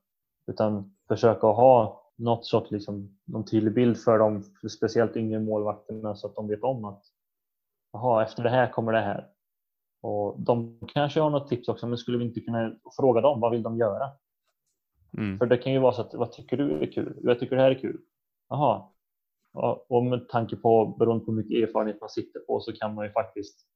[0.46, 6.26] Utan försöka ha något sorts liksom, någon tydlig bild för de speciellt yngre målvakterna så
[6.26, 7.02] att de vet om att
[7.92, 9.28] Jaha, efter det här kommer det här.
[10.02, 13.50] Och de kanske har något tips också, men skulle vi inte kunna fråga dem vad
[13.50, 14.10] vill de göra?
[15.18, 15.38] Mm.
[15.38, 17.20] För det kan ju vara så att vad tycker du är kul?
[17.22, 18.00] Jag tycker det här är kul.
[18.48, 18.88] Jaha.
[19.88, 23.06] Och med tanke på beroende på hur mycket erfarenhet man sitter på så kan man
[23.06, 23.66] ju faktiskt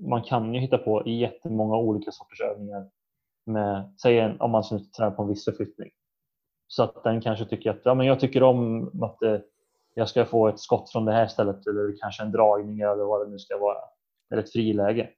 [0.00, 2.90] man kan ju hitta på jättemånga olika sorters övningar
[3.46, 5.90] med, säg en, om man ska träna på en viss förflyttning.
[6.66, 9.38] Så att den kanske tycker att ja, men jag tycker om att eh,
[9.94, 13.26] jag ska få ett skott från det här stället eller kanske en dragning eller vad
[13.26, 13.78] det nu ska vara.
[14.30, 15.10] Eller ett friläge.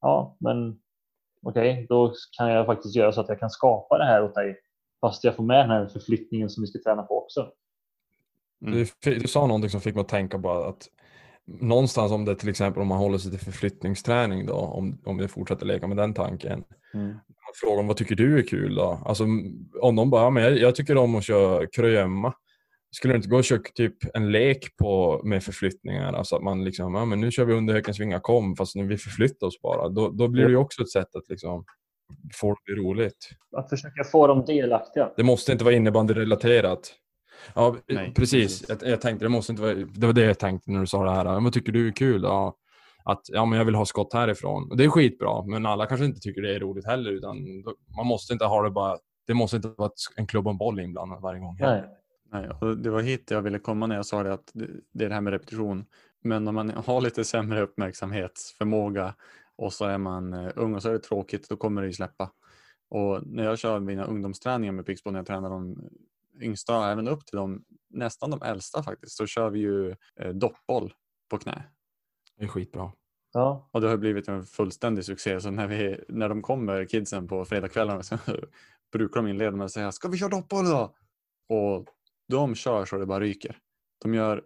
[0.00, 0.80] Ja, men
[1.42, 4.34] okej, okay, då kan jag faktiskt göra så att jag kan skapa det här åt
[4.34, 4.60] dig
[5.00, 7.52] fast jag får med den här förflyttningen som vi ska träna på också.
[8.66, 8.86] Mm.
[9.02, 10.88] Du, du, sa någonting som fick mig att tänka på att
[11.46, 15.28] någonstans om det till exempel om man håller sig till förflyttningsträning då, om, om vi
[15.28, 16.64] fortsätter leka med den tanken.
[16.94, 17.16] Mm.
[17.60, 19.02] Frågan vad tycker du är kul då?
[19.04, 19.24] Alltså
[19.80, 22.34] om de bara, ja, men jag, jag tycker om att köra kröjemma.
[22.90, 26.12] Skulle det inte gå att köra typ en lek på, med förflyttningar?
[26.12, 28.86] Alltså att man liksom, ja men nu kör vi under höken svinga kom fast nu
[28.86, 29.88] vi förflyttar oss bara.
[29.88, 31.64] Då, då blir det ju också ett sätt att liksom
[32.34, 33.30] få det roligt.
[33.56, 35.10] Att försöka få dem delaktiga.
[35.16, 36.94] Det måste inte vara innebandyrelaterat.
[37.54, 38.68] Ja, Nej, precis.
[38.68, 41.04] Jag, jag, tänkte det måste inte vara, det var det jag tänkte när du sa
[41.04, 41.40] det här.
[41.40, 42.22] Vad tycker du är kul?
[42.22, 42.56] Ja,
[43.04, 44.70] att ja, men jag vill ha skott härifrån.
[44.70, 47.10] Och det är skitbra, men alla kanske inte tycker det är roligt heller.
[47.10, 47.36] Utan
[47.96, 50.80] man måste inte ha det bara, det måste inte vara en klubb och en boll
[50.80, 51.56] inblandad varje gång.
[51.60, 51.84] Nej.
[52.32, 54.50] Nej, och det var hit jag ville komma när jag sa det att
[54.92, 55.84] det är det här med repetition.
[56.22, 59.14] Men om man har lite sämre uppmärksamhetsförmåga
[59.56, 61.92] och så är man eh, ung och så är det tråkigt, då kommer det ju
[61.92, 62.30] släppa.
[62.88, 65.88] Och när jag kör mina ungdomsträningar med Pixbo, när jag tränar de
[66.40, 70.94] yngsta, även upp till de nästan de äldsta faktiskt, så kör vi ju eh, doppboll
[71.28, 71.62] på knä.
[72.36, 72.92] Det är skitbra.
[73.32, 73.68] Ja.
[73.72, 75.40] Och det har blivit en fullständig succé.
[75.40, 78.18] Så när, vi, när de kommer, kidsen, på fredagskvällarna så
[78.92, 80.94] brukar de inleda med att säga Ska vi köra doppboll då?
[81.48, 81.86] Och
[82.28, 83.58] de kör så det bara ryker.
[84.02, 84.44] De gör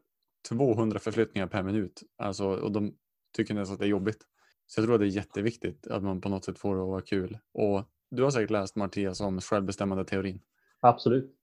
[0.49, 2.95] 200 förflyttningar per minut alltså, och de
[3.37, 4.27] tycker nästan att det är jobbigt.
[4.71, 6.89] Så jag tror att det är jätteviktigt att man på något sätt får det att
[6.89, 7.39] vara kul.
[7.53, 10.41] Och du har säkert läst Mattias om självbestämmande teorin.
[10.81, 11.37] Absolut.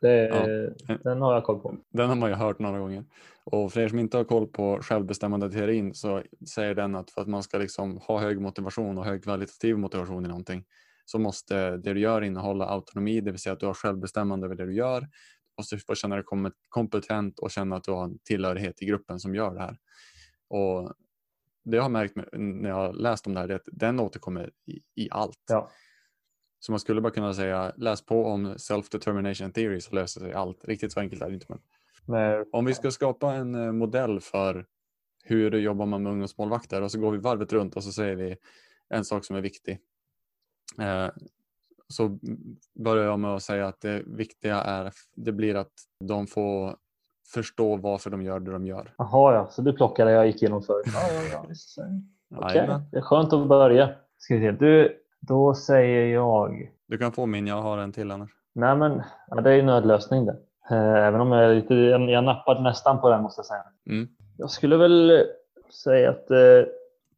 [0.00, 0.28] Det,
[0.86, 0.96] ja.
[1.04, 1.76] Den har jag koll på.
[1.90, 3.04] Den har man ju hört några gånger.
[3.44, 6.22] Och för er som inte har koll på självbestämmande teorin så
[6.54, 10.24] säger den att för att man ska liksom ha hög motivation och hög kvalitativ motivation
[10.24, 10.64] i någonting
[11.04, 14.56] så måste det du gör innehålla autonomi, det vill säga att du har självbestämmande över
[14.56, 15.00] det du gör.
[15.00, 15.08] Du
[15.58, 16.24] måste få känna dig
[16.68, 19.78] kompetent och känna att du har en tillhörighet i gruppen som gör det här.
[20.48, 20.92] Och
[21.70, 24.50] det jag har märkt när jag har läst om det här är att den återkommer
[24.66, 25.44] i, i allt.
[25.48, 25.70] Ja.
[26.60, 30.64] Så man skulle bara kunna säga läs på om self-determination theory så löser sig allt.
[30.64, 31.46] Riktigt så enkelt är det inte.
[31.48, 31.60] Men...
[32.06, 32.46] Men...
[32.52, 34.66] Om vi ska skapa en eh, modell för
[35.24, 38.36] hur jobbar man med ungdomsmålvakter och så går vi varvet runt och så säger vi
[38.88, 39.78] en sak som är viktig.
[40.80, 41.10] Eh,
[41.88, 42.18] så
[42.74, 45.72] börjar jag med att säga att det viktiga är det blir att
[46.04, 46.76] de får
[47.34, 48.94] förstå varför de gör det de gör.
[48.98, 50.86] Jaha, ja, så du plockade jag gick igenom förut.
[50.86, 51.84] Ja, ja, ja.
[52.36, 52.78] Okej, okay.
[52.90, 53.90] det är skönt att börja.
[54.18, 54.50] Ska vi se.
[54.50, 56.70] Du, då säger jag...
[56.86, 58.30] Du kan få min, jag har en till annars.
[58.54, 60.36] Nej men, ja, det är ju nödlösning det.
[60.70, 63.64] Eh, även om jag, lite, jag nappade nästan på den måste jag säga.
[63.90, 64.08] Mm.
[64.36, 65.24] Jag skulle väl
[65.84, 66.72] säga att eh,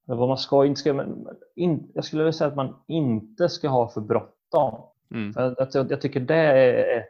[0.05, 3.69] vad man ska inte ska, men in, jag skulle väl säga att man inte ska
[3.69, 4.83] ha för bråttom.
[5.15, 5.33] Mm.
[5.33, 7.07] För att jag, jag, tycker det är ett,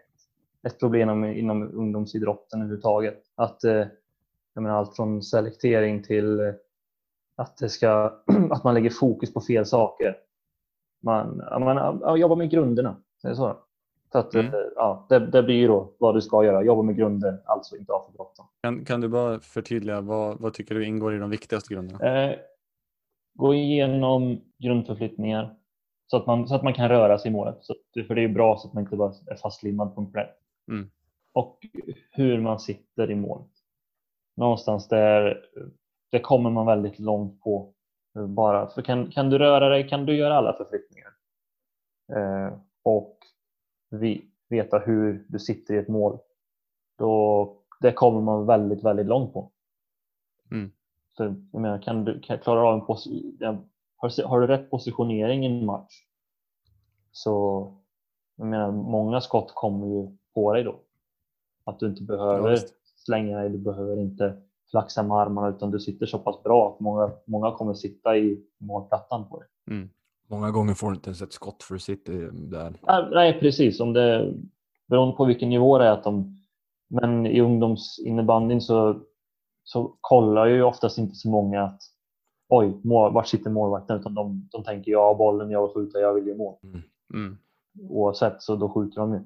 [0.67, 3.23] ett problem inom ungdomsidrotten överhuvudtaget.
[3.37, 3.87] Att, eh,
[4.55, 6.55] jag menar, allt från selektering till
[7.37, 8.13] att, det ska,
[8.51, 10.17] att man lägger fokus på fel saker
[11.03, 12.97] man, man jobbar med grunderna.
[13.23, 13.57] Det så.
[14.13, 14.47] så att, mm.
[14.47, 17.93] Eh, ja, det, det, blir då vad du ska göra, jobba med grunder, alltså inte
[17.93, 18.47] ha för bråttom.
[18.63, 22.25] Kan, kan du bara förtydliga, vad, vad tycker du ingår i de viktigaste grunderna?
[22.25, 22.37] Eh,
[23.35, 25.55] gå igenom grundförflyttningar
[26.07, 27.59] så att man, så att man kan röra sig i målet.
[27.61, 27.75] Så
[28.07, 30.37] för det är bra så att man inte bara är fastlimmad på en plätt.
[30.71, 30.91] Mm.
[31.33, 31.67] Och
[32.11, 33.51] hur man sitter i målet.
[34.37, 35.45] Någonstans där,
[36.11, 37.75] det kommer man väldigt långt på
[38.29, 41.13] bara, för kan, kan du röra dig kan du göra alla förflyttningar.
[42.13, 43.19] Eh, och
[43.91, 46.19] vi, veta hur du sitter i ett mål.
[46.99, 49.53] Då, det kommer man väldigt, väldigt långt på.
[50.51, 50.71] Mm.
[51.17, 55.45] Så, jag menar, kan du kan klara av en position, har, har du rätt positionering
[55.45, 56.05] i en match
[57.13, 57.67] så
[58.37, 60.81] jag menar, många skott kommer ju på dig då.
[61.65, 62.59] Att du inte behöver
[63.05, 64.37] slänga dig, du behöver inte
[64.71, 68.45] flaxa med armarna utan du sitter så pass bra att många, många kommer sitta i
[68.59, 69.49] målplattan på dig.
[69.71, 69.89] Mm.
[70.29, 72.81] Många gånger får du inte ens ett skott för du sitter där.
[73.11, 73.81] Nej, precis.
[73.81, 74.35] Om det,
[74.87, 75.91] beroende på vilken nivå det är.
[75.91, 76.39] Att de,
[76.89, 79.01] men i ungdomsinnebandyn så,
[79.65, 81.81] så kollar ju oftast inte så många att
[82.49, 84.01] oj, mål, vart sitter målvakten?
[84.01, 86.57] Utan de, de tänker jag har bollen, jag vill skjuta, jag vill göra mål.
[87.15, 87.39] Mm.
[87.89, 89.21] Oavsett så då skjuter de ju.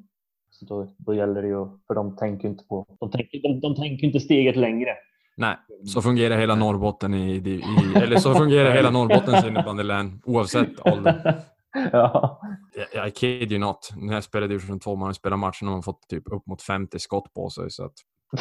[0.54, 3.74] Så då, då gäller det ju, för de tänker inte på, de tänker, de, de
[3.74, 4.90] tänker inte steget längre.
[5.36, 7.62] Nej, så fungerar hela Norrbotten i, i, i
[8.02, 11.42] eller så fungerar hela Norrbottens innebandylän oavsett ålder.
[11.92, 12.40] ja.
[12.74, 13.90] Jag, jag kid you not.
[13.96, 16.98] När jag spelade division 2 man spelar matchen har man fått typ upp mot 50
[16.98, 17.70] skott på sig.
[17.70, 17.92] Så att,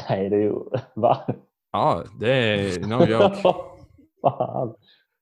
[0.10, 0.54] Nej, det är ju...
[0.96, 1.26] Va?
[1.72, 3.36] ja, det är no joke.
[4.22, 4.76] Fan.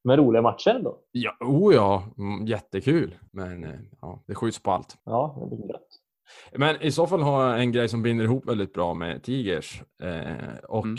[0.03, 0.97] Men roliga matcher ändå.
[1.11, 3.15] Ja, oh ja, mm, jättekul.
[3.31, 4.97] Men eh, ja, det skjuts på allt.
[5.03, 5.87] Ja, det blir gött.
[6.55, 9.81] Men i så fall har jag en grej som binder ihop väldigt bra med Tigers.
[10.03, 10.97] Eh, och Mm.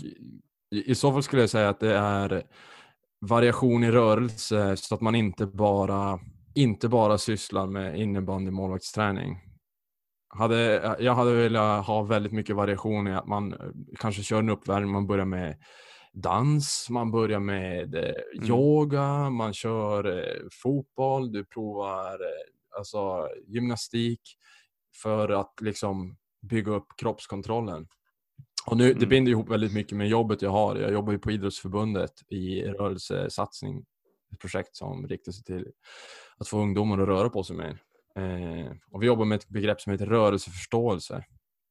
[0.71, 2.43] i, i så fall skulle jag säga att det är
[3.21, 6.21] variation i rörelse så att man inte bara,
[6.55, 9.39] inte bara sysslar med innebandy målvaktsträning.
[10.35, 13.59] Hade, jag hade velat ha väldigt mycket variation i att man eh,
[13.99, 15.57] kanske kör en uppvärmning, man börjar med
[16.13, 24.21] dans, man börjar med eh, yoga, man kör eh, fotboll, du provar eh, alltså, gymnastik
[24.95, 27.89] för att liksom bygga upp kroppskontrollen.
[28.67, 29.09] Och nu, det Mm.
[29.09, 30.77] binder ihop väldigt mycket med jobbet jag har.
[30.77, 33.85] Jag jobbar ju på Idrottsförbundet i rörelsesatsning,
[34.33, 35.67] ett projekt som riktar sig till
[36.37, 37.83] att få ungdomar att röra på sig mer.
[38.17, 41.25] Eh, och vi jobbar med ett begrepp som heter rörelseförståelse.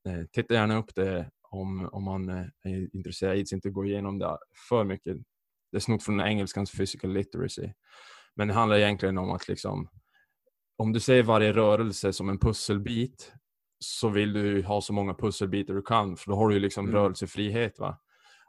[0.07, 3.37] Eh, titta gärna upp det om, om man eh, är intresserad.
[3.37, 4.37] Jag inte gå igenom det
[4.69, 5.17] för mycket.
[5.71, 7.69] Det är snott från engelskans physical literacy.
[8.35, 9.87] Men det handlar egentligen om att liksom,
[10.77, 13.33] om du ser varje rörelse som en pusselbit
[13.79, 16.85] så vill du ha så många pusselbitar du kan för då har du ju liksom
[16.85, 16.95] Mm.
[16.95, 17.79] rörelsefrihet.
[17.79, 17.97] Va?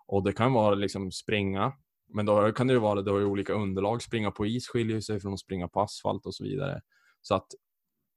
[0.06, 1.72] Och det kan vara liksom springa,
[2.08, 4.02] men då kan det ju vara då i olika underlag.
[4.02, 6.80] Springa på is skiljer sig från att springa på asfalt och så vidare.
[7.20, 7.46] Så att,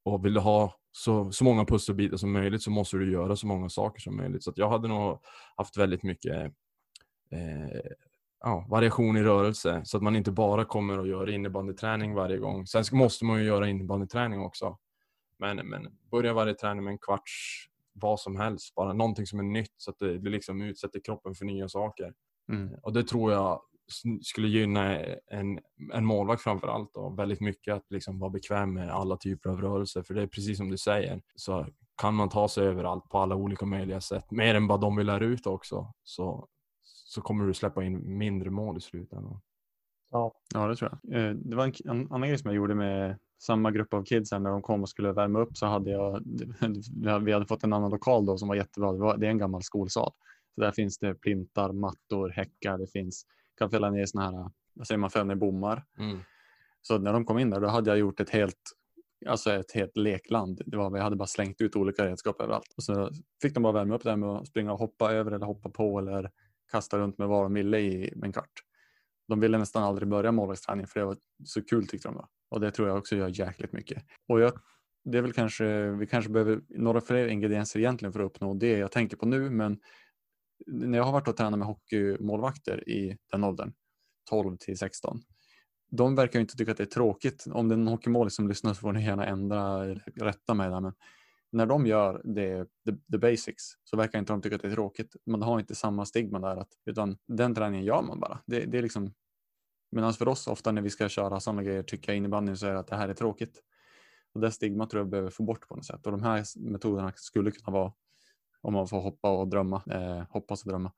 [0.06, 3.48] och vill du ha så, så många pusselbitar som möjligt så måste du göra så
[3.48, 4.44] många saker som möjligt.
[4.44, 5.20] Så att jag hade nog
[5.58, 6.44] haft väldigt mycket
[7.32, 7.92] eh,
[8.46, 12.68] ja, variation i rörelse så att man inte bara kommer och gör innebandyträning varje gång.
[12.68, 14.78] Sen måste man ju göra innebandyträning också.
[15.40, 19.44] Men, men börja varje träning med en kvarts vad som helst, bara någonting som är
[19.44, 22.14] nytt så att det, det liksom utsätter kroppen för nya saker.
[22.52, 22.76] Mm.
[22.82, 23.62] Och det tror jag
[24.22, 25.00] skulle gynna
[25.32, 25.60] en,
[25.94, 29.62] en målvakt framför allt och väldigt mycket att liksom vara bekväm med alla typer av
[29.62, 30.04] rörelser.
[30.04, 31.68] För det är precis som du säger, så
[32.02, 35.08] kan man ta sig överallt på alla olika möjliga sätt, mer än vad de vill
[35.08, 36.48] lära ut också, så,
[37.16, 39.42] så kommer du släppa in mindre mål i slutändan.
[40.12, 40.34] Ja.
[40.54, 41.20] Ja, det tror jag.
[41.20, 44.32] Eh, Det var en, en annan grej som jag gjorde med samma grupp av kids
[44.32, 46.24] här när de kom och skulle värma upp så hade jag,
[47.26, 48.92] vi hade fått en annan lokal då som var jättebra.
[48.92, 50.12] Det, var, det är en gammal skolsal.
[50.56, 53.26] Så där finns det plintar, mattor, häckar, det finns,
[53.58, 55.84] kan fälla ner såna här, vad säger man, fälla ner bommar.
[55.98, 56.20] Mm.
[56.82, 58.60] Så när de kom in där då hade jag gjort ett helt,
[59.28, 60.62] alltså ett helt lekland.
[60.66, 62.74] Det var, jag hade bara slängt ut olika redskap överallt.
[62.78, 63.10] Och så
[63.42, 65.70] fick de bara värma upp det här med att springa och hoppa över eller hoppa
[65.70, 66.32] på eller
[66.72, 68.52] kasta runt med vad de ville i en kvart.
[69.28, 72.16] De ville nästan aldrig börja målvaktsträning för det var så kul tyckte de.
[72.16, 72.28] Då.
[72.50, 74.04] Och det tror jag också gör jäkligt mycket.
[74.28, 74.54] Och jag,
[75.04, 78.78] det är väl kanske, vi kanske behöver några fler ingredienser egentligen för att uppnå det
[78.78, 79.50] jag tänker på nu.
[79.50, 79.80] Men
[80.68, 83.74] när jag har varit och tränat med hockeymålvakter i den åldern,
[84.30, 85.22] 12 till 16,
[85.92, 87.46] de verkar ju inte tycka att det är tråkigt.
[87.52, 90.70] Om det är någon hockeymålis som lyssnar så får ni gärna ändra eller rätta mig
[90.70, 90.82] där.
[90.82, 90.94] Men
[91.56, 94.72] när de gör det, the, the basics så verkar inte de tycka att det är
[94.72, 95.16] tråkigt.
[95.26, 96.58] Man har inte samma stigma där.
[96.58, 98.40] Att, utan den träningen gör man bara.
[98.46, 99.14] Det, det är liksom,
[99.92, 102.80] medan för oss ofta när vi ska köra sådana grejer, tycka innebandyn så är det
[102.80, 103.62] att det här är tråkigt.
[104.34, 106.06] Och det stigma tror jag behöver få bort på något sätt.
[106.06, 107.94] Och de här metoderna skulle kunna vara,
[108.62, 110.92] om man får hoppa och drömma, eh, hoppas och drömma,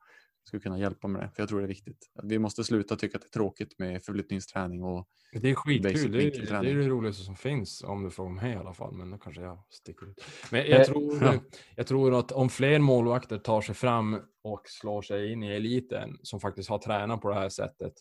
[0.48, 1.30] skulle kunna hjälpa med det.
[1.34, 2.10] För jag tror det är viktigt.
[2.22, 6.12] Vi måste sluta tycka att det är tråkigt med förflyttningsträning och Det är skitkul.
[6.12, 8.74] Det är, det är det roligaste som finns om du får vara med i alla
[8.74, 8.92] fall.
[8.92, 10.24] Men då kanske jag sticker ut.
[10.50, 11.34] Men Eh, jag tror, ja.
[11.76, 16.18] jag tror att om fler målvakter tar sig fram och slår sig in i eliten
[16.22, 17.92] som faktiskt har tränat på det här sättet.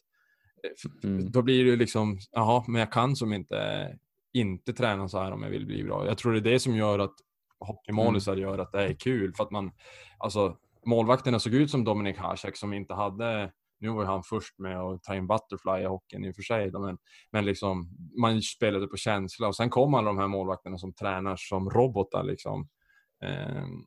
[0.64, 1.32] eh, Mm.
[1.32, 3.90] Då blir det liksom, jaha, men jag kan som inte,
[4.34, 6.06] inte träna så här om jag vill bli bra.
[6.08, 7.14] Jag tror det är det som gör att
[7.60, 9.34] hockeymålisar gör att det är kul.
[9.36, 9.72] För att man,
[10.18, 10.58] alltså
[10.88, 14.80] målvakterna såg ut som Dominik Hasek som inte hade, nu var ju han först med
[14.80, 16.98] att ta in butterfly i hockeyn i och för sig, men,
[17.32, 17.90] men liksom,
[18.22, 22.24] man spelade på känsla och sen kom alla de här målvakterna som tränar som robotar
[22.24, 22.68] liksom.
[23.24, 23.84] Ehm,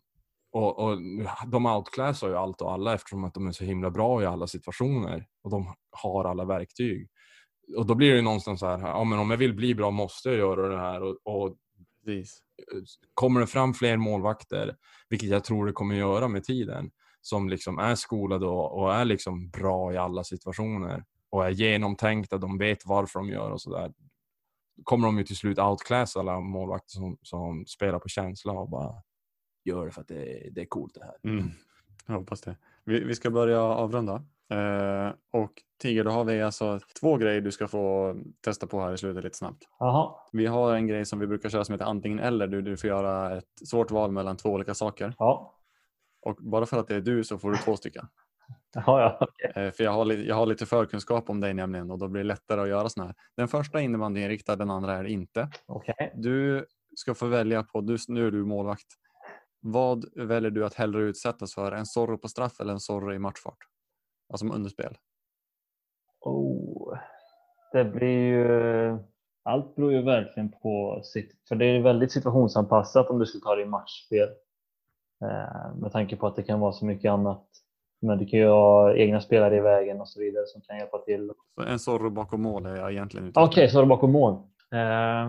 [0.52, 0.98] och, och
[1.46, 4.46] de outclassar ju allt och alla eftersom att de är så himla bra i alla
[4.46, 7.08] situationer och de har alla verktyg.
[7.76, 9.90] Och då blir det ju någonstans så här, ja men om jag vill bli bra
[9.90, 11.56] måste jag göra det här och, och
[12.10, 12.42] Precis.
[13.14, 14.76] kommer det fram fler målvakter,
[15.08, 16.90] vilket jag tror det kommer göra med tiden,
[17.20, 22.38] som liksom är skolade och, och är liksom bra i alla situationer och är genomtänkta,
[22.38, 23.92] de vet varför de gör och sådär.
[24.84, 29.02] kommer de ju till slut outclass alla målvakter som, som spelar på känsla och bara
[29.64, 31.32] gör det för att det, det är coolt det här.
[31.32, 31.50] Mm.
[32.06, 32.56] Jag hoppas det.
[32.84, 34.24] Vi, vi ska börja avrunda.
[34.50, 38.92] Eh, och Tiger, då har vi alltså två grejer du ska få testa på här
[38.92, 39.62] i slutet lite snabbt.
[39.78, 40.14] Jaha.
[40.32, 42.46] Vi har en grej som vi brukar köra som heter antingen eller.
[42.46, 45.14] Du, du får göra ett svårt val mellan två olika saker.
[45.18, 45.54] Ja.
[46.22, 48.06] Och bara för att det är du så får du två stycken.
[48.74, 49.18] Jaha, ja.
[49.20, 49.64] okej.
[49.64, 52.22] Eh, för jag har, li- jag har lite förkunskap om dig nämligen och då blir
[52.22, 53.14] det lättare att göra såna här.
[53.36, 55.48] Den första är innebandyinriktad, den andra är inte.
[55.66, 56.12] Okej.
[56.16, 58.86] Du ska få välja på, du, nu är du målvakt.
[59.60, 61.72] Vad väljer du att hellre utsättas för?
[61.72, 63.58] En Zorro på straff eller en Zorro i matchfart?
[64.30, 64.98] Alltså som underspel.
[66.20, 66.98] Oh.
[67.72, 68.98] Det blir ju...
[69.42, 71.32] Allt beror ju verkligen på sitt...
[71.48, 74.28] För det är väldigt situationsanpassat om du skulle ta det i matchspel.
[75.24, 77.46] Eh, med tanke på att det kan vara så mycket annat.
[78.02, 80.98] Men du kan ju ha egna spelare i vägen och så vidare som kan hjälpa
[80.98, 81.32] till.
[81.54, 84.34] Så en Zorro bakom mål är jag egentligen ute Okej, är det bakom mål.
[84.72, 85.28] Eh,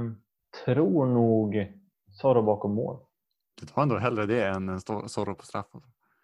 [0.66, 1.74] tror nog
[2.22, 2.98] Zorro bakom mål.
[3.62, 5.66] Du tar ändå hellre det än en Zorro på straff.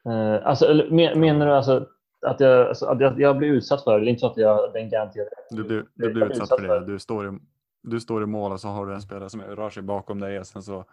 [0.09, 1.87] Eh, alltså, men, menar du alltså
[2.21, 4.05] att jag, alltså, att jag, jag blir utsatt för det?
[4.05, 6.67] Det är inte så att jag den garanterat Du blir, du blir utsatt utsatt för
[6.67, 6.85] för det.
[6.85, 7.39] Du står, i,
[7.83, 10.39] du står i mål och så har du en spelare som rör sig bakom dig
[10.39, 10.85] och sen så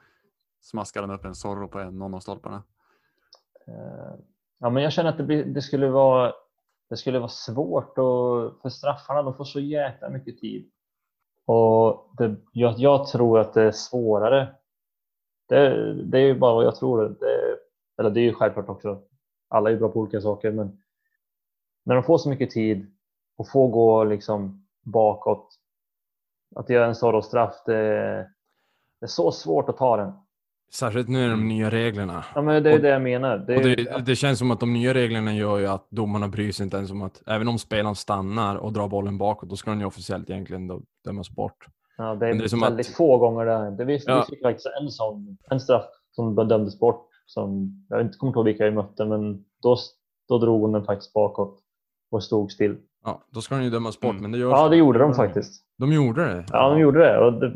[0.60, 2.62] smaskar han upp en Zorro på en, någon av stolparna.
[3.66, 4.14] Eh,
[4.64, 6.32] Ja, men jag känner att det, blir, det, skulle vara,
[6.90, 10.70] det skulle vara svårt och för straffarna, de får så jäkla mycket tid.
[11.46, 14.54] Och det, jag, jag tror att det är svårare.
[15.48, 17.16] Det, det är ju bara vad jag tror.
[17.20, 17.58] Det,
[17.98, 19.02] eller det är ju självklart också.
[19.48, 20.78] Alla är bra på olika saker, men
[21.84, 22.86] när de får så mycket tid
[23.36, 25.48] och får gå liksom bakåt.
[26.56, 27.72] Att göra en sån straff, det,
[29.00, 30.12] det är så svårt att ta den.
[30.72, 32.24] Särskilt nu är de nya reglerna.
[32.34, 33.38] Ja, men det är Och- det jag menar.
[33.38, 36.64] Det, det, det känns som att de nya reglerna gör ju att domarna bryr sig
[36.64, 39.80] inte ens om att även om spelaren stannar och drar bollen bakåt, då ska den
[39.80, 41.66] ju officiellt egentligen dömas bort.
[41.96, 43.84] Ja, det är, Men det är väldigt att- få gånger det händer.
[43.84, 44.24] Vi, Ja.
[44.28, 47.08] vi fick faktiskt en sån en straff som dömdes bort.
[47.26, 49.76] Som, jag inte kommer inte ihåg vilka vi mötte, men då,
[50.28, 51.60] då drog hon den faktiskt bakåt
[52.10, 52.76] och stod still.
[53.04, 54.22] Ja, då ska den ju dömas bort, Mm.
[54.22, 55.62] men det görs Ja, det gjorde de faktiskt.
[55.78, 56.46] De gjorde det?
[56.52, 57.18] Ja, de gjorde det.
[57.18, 57.48] Och det,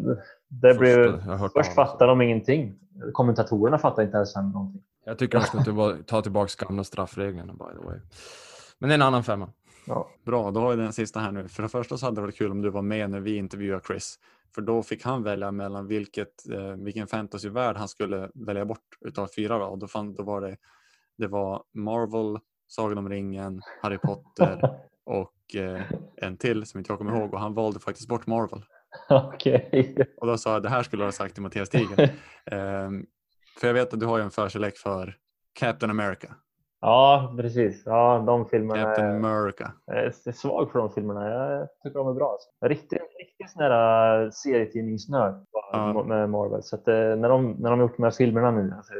[0.48, 2.74] det Första blev, först fattade de ingenting.
[3.12, 4.82] Kommentatorerna fattade inte ens någonting.
[5.04, 7.98] Jag tycker de ska tillba- ta tillbaka gamla straffreglerna by the way.
[8.78, 9.48] Men det är en annan femma.
[9.86, 10.08] Ja.
[10.24, 11.48] Bra, då har vi den sista här nu.
[11.48, 13.82] För det första så hade det varit kul om du var med när vi intervjuade
[13.86, 14.18] Chris.
[14.54, 19.28] För då fick han välja mellan vilket, eh, vilken fantasyvärld han skulle välja bort utav
[19.36, 19.58] fyra.
[19.58, 19.64] Då.
[19.64, 20.56] Och då, fann, då var det,
[21.18, 22.38] det var Marvel,
[22.68, 25.82] Sagan om ringen, Harry Potter och eh,
[26.16, 27.34] en till som inte jag kommer ihåg.
[27.34, 28.64] Och han valde faktiskt bort Marvel.
[29.08, 29.96] Okej.
[30.20, 32.10] Och då sa jag det här skulle jag ha sagt till Mattias Tiger.
[32.50, 33.06] Ehm,
[33.60, 35.16] för jag vet att du har ju en förkärlek för
[35.60, 36.34] Captain America.
[36.80, 37.82] Ja, precis.
[37.86, 38.82] Ja, de filmerna.
[38.82, 39.72] Captain America.
[39.86, 41.28] Jag är svag för de filmerna.
[41.28, 42.32] Jag tycker de är bra.
[42.32, 42.48] Alltså.
[42.66, 46.04] Riktigt, riktigt sån här äh, serietidningsnörd Ja.
[46.06, 46.62] med Marvel.
[46.62, 48.94] Så att, eh, när, de, när de gjort de här filmerna nu, alltså,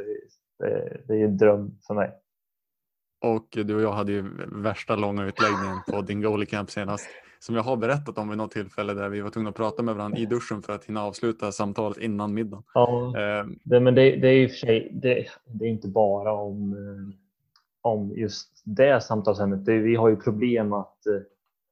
[0.59, 2.11] det, det, är en dröm för mig.
[3.21, 7.09] Och du och jag hade ju värsta långa utläggningen på din goalie camp senast.
[7.39, 9.95] Som jag har berättat om vid något tillfälle där vi var tvungna att prata med
[9.95, 12.63] varandra i duschen för att hinna avsluta samtalet innan middagen.
[12.73, 16.33] Ja, Ehm, det, men det, det är och för sig, det, det är inte bara
[16.33, 17.15] om, eh,
[17.81, 19.65] om just det samtalsämnet.
[19.65, 21.13] Det, vi har ju problem att, eh,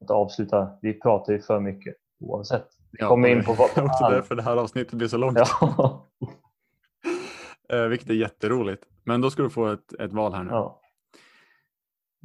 [0.04, 0.70] att avsluta.
[0.82, 2.68] Vi pratar ju för mycket oavsett.
[2.92, 5.18] Vi ja, kommer in på vad Det är också därför det här avsnittet blir så
[5.18, 5.38] långt.
[5.38, 6.04] Ja.
[7.70, 8.84] Eh, vilket är jätteroligt.
[9.04, 10.50] Men då ska du få ett, ett val här nu.
[10.50, 10.82] ja.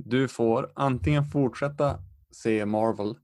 [0.05, 1.98] Du får antingen fortsätta
[2.30, 3.14] se Marvel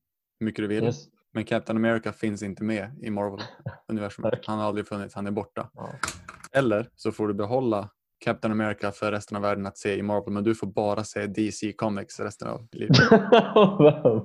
[0.41, 0.85] hur mycket du vill.
[0.85, 1.05] Yes.
[1.33, 4.39] Men Captain America finns inte med i Marvel-universumet.
[4.47, 5.71] Han har aldrig funnits, han är borta.
[5.75, 5.89] Ja.
[6.53, 7.89] Eller så får du behålla
[8.25, 11.27] Captain America för resten av världen att se i Marvel, men du får bara se
[11.27, 12.97] DC Comics resten av livet.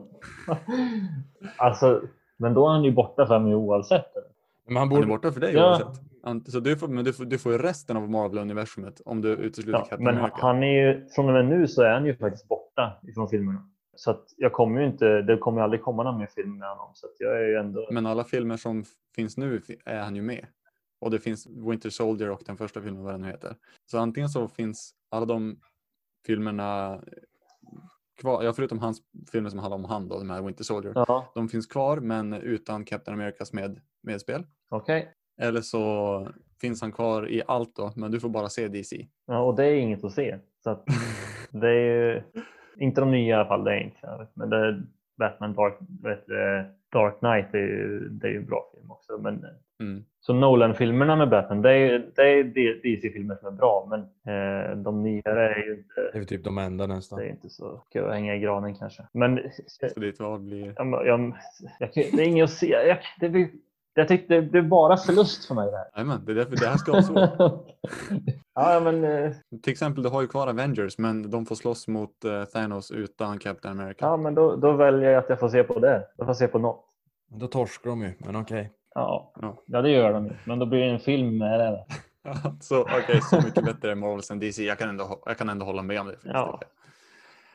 [1.58, 2.02] alltså,
[2.38, 4.06] men då är han ju borta för mig oavsett.
[4.68, 5.08] Men han Han är borde...
[5.08, 5.70] borta för dig Ja.
[5.70, 6.04] oavsett.
[6.48, 9.72] Så du får, men du får, du får ju resten av Marvel-universumet om du utesluter
[9.80, 10.38] Ja, Captain men America.
[10.42, 13.70] han är ju, från och med nu så är han ju faktiskt borta ifrån filmerna.
[13.96, 16.70] Så att jag kommer ju inte, det kommer ju aldrig komma någon mer film med
[16.70, 16.92] honom.
[16.94, 17.88] Så jag är ju ändå...
[17.92, 18.84] Men alla filmer som
[19.16, 20.46] finns nu är han ju med.
[21.00, 23.56] Och det finns Winter Soldier och den första filmen, vad den nu heter.
[23.86, 25.60] Så antingen så finns alla de
[26.26, 27.02] filmerna
[28.22, 29.02] kvar, ja förutom hans
[29.32, 30.94] filmer som handlar om han då, de här Winter Soldier.
[30.96, 34.46] Ja, De finns kvar men utan Captain Americas med, medspel.
[34.70, 35.14] okej.
[35.42, 36.28] Eller så
[36.62, 39.08] finns han kvar i allt då, men du får bara se DC.
[39.28, 40.38] Ja, och det är inget att se.
[40.64, 40.86] Så att
[41.52, 42.22] det är ju,
[42.78, 44.28] inte de nya i alla fall, det är inte.
[44.34, 44.84] Men det är
[45.18, 46.26] Batman Dark, vet,
[46.92, 49.18] Dark Knight, det är ju, det är ju en bra film också.
[49.18, 49.46] Men
[49.80, 50.04] Mm.
[50.20, 52.44] Så Nolan-filmerna med Batman, det är, det är
[52.84, 56.58] DC-filmer som är bra, men eh, de nyare är ju inte, Det är typ de
[56.58, 57.20] enda nästan.
[57.20, 59.04] det är inte så kul att hänga i granen kanske.
[59.12, 59.40] Men
[59.94, 60.74] Så ditt val blir...
[60.78, 61.34] jag, jag,
[61.80, 62.68] jag, det är inget att se.
[62.68, 63.50] Jag, det blir,
[63.94, 65.86] jag tyckte det är bara förlust för mig det här.
[65.96, 67.68] Jajamän, det är därför det här ska vara svårt.
[68.56, 69.32] ja, men eh,
[69.64, 73.40] Till exempel, du har ju kvar Avengers, men de får slås mot eh, Thanos utan
[73.40, 74.06] Captain America.
[74.06, 76.08] Ja, men då, då väljer jag att jag får se på det.
[76.18, 76.86] Jag får se på något.
[77.28, 78.72] Då torskar de ju, men okej.
[78.96, 79.64] Ja, Ja.
[79.66, 80.34] ja det gör de ju.
[80.46, 81.86] Men då blir det en film med det.
[82.62, 84.64] så okej, så mycket bättre än Marvels än DC.
[84.64, 86.16] Jag kan ändå, jag kan ändå hålla med om det.
[86.24, 86.60] Ja.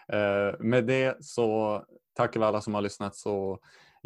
[0.09, 1.83] Eh, med det så
[2.17, 3.59] tackar vi alla som har lyssnat så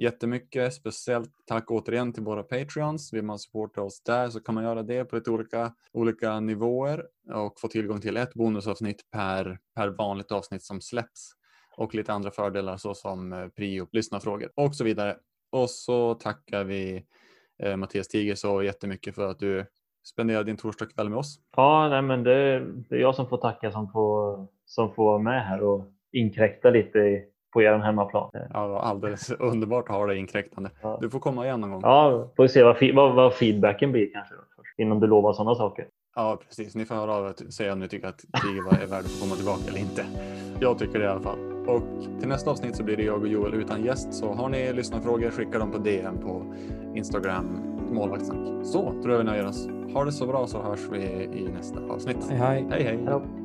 [0.03, 0.74] jättemycket.
[0.74, 3.12] Speciellt tack återigen till våra Patreons.
[3.12, 7.05] Vill man supporta oss där så kan man göra det på lite olika, olika nivåer
[7.32, 11.32] och få tillgång till ett bonusavsnitt per, per vanligt avsnitt som släpps
[11.76, 15.16] och lite andra fördelar såsom eh, prio, lyssnarfrågor och så vidare.
[15.53, 17.05] Och så tackar vi
[17.62, 19.66] eh, Mattias Tiger så jättemycket för att du
[20.05, 21.40] spenderade din torsdagskväll med oss.
[21.57, 25.18] Ja, nej, men det, det är jag som får tacka som får, som får vara
[25.18, 28.30] med här och inkräkta lite i, på er hemmaplan.
[28.53, 30.70] Ja, alldeles underbart att ha dig inkräktande.
[30.82, 30.98] Ja.
[31.00, 31.80] Du får komma igen någon gång.
[31.84, 35.32] Ja, får vi se vad, vad, vad feedbacken blir kanske då, först, innan du lovar
[35.32, 35.86] sådana saker.
[36.16, 36.74] Ja, precis.
[36.74, 39.05] Ni får höra av er och säga om ni tycker att Tiger var- är värd
[39.05, 40.05] att komma tillbaka eller inte.
[40.61, 41.38] Jag tycker det i alla fall.
[41.68, 41.82] Och
[42.20, 44.14] till nästa avsnitt så blir det jag och Joel utan gäst.
[44.14, 46.55] Så har ni lyssnarfrågor, skicka dem på DM på
[46.94, 47.46] Instagram,
[47.92, 48.66] målvaktssnack.
[48.66, 49.68] Så tror jag vi nöjer oss.
[49.94, 50.98] Ha det så bra så hörs vi
[51.34, 52.26] i nästa avsnitt.
[52.30, 52.66] Hej hej.
[52.70, 53.41] Hej hej!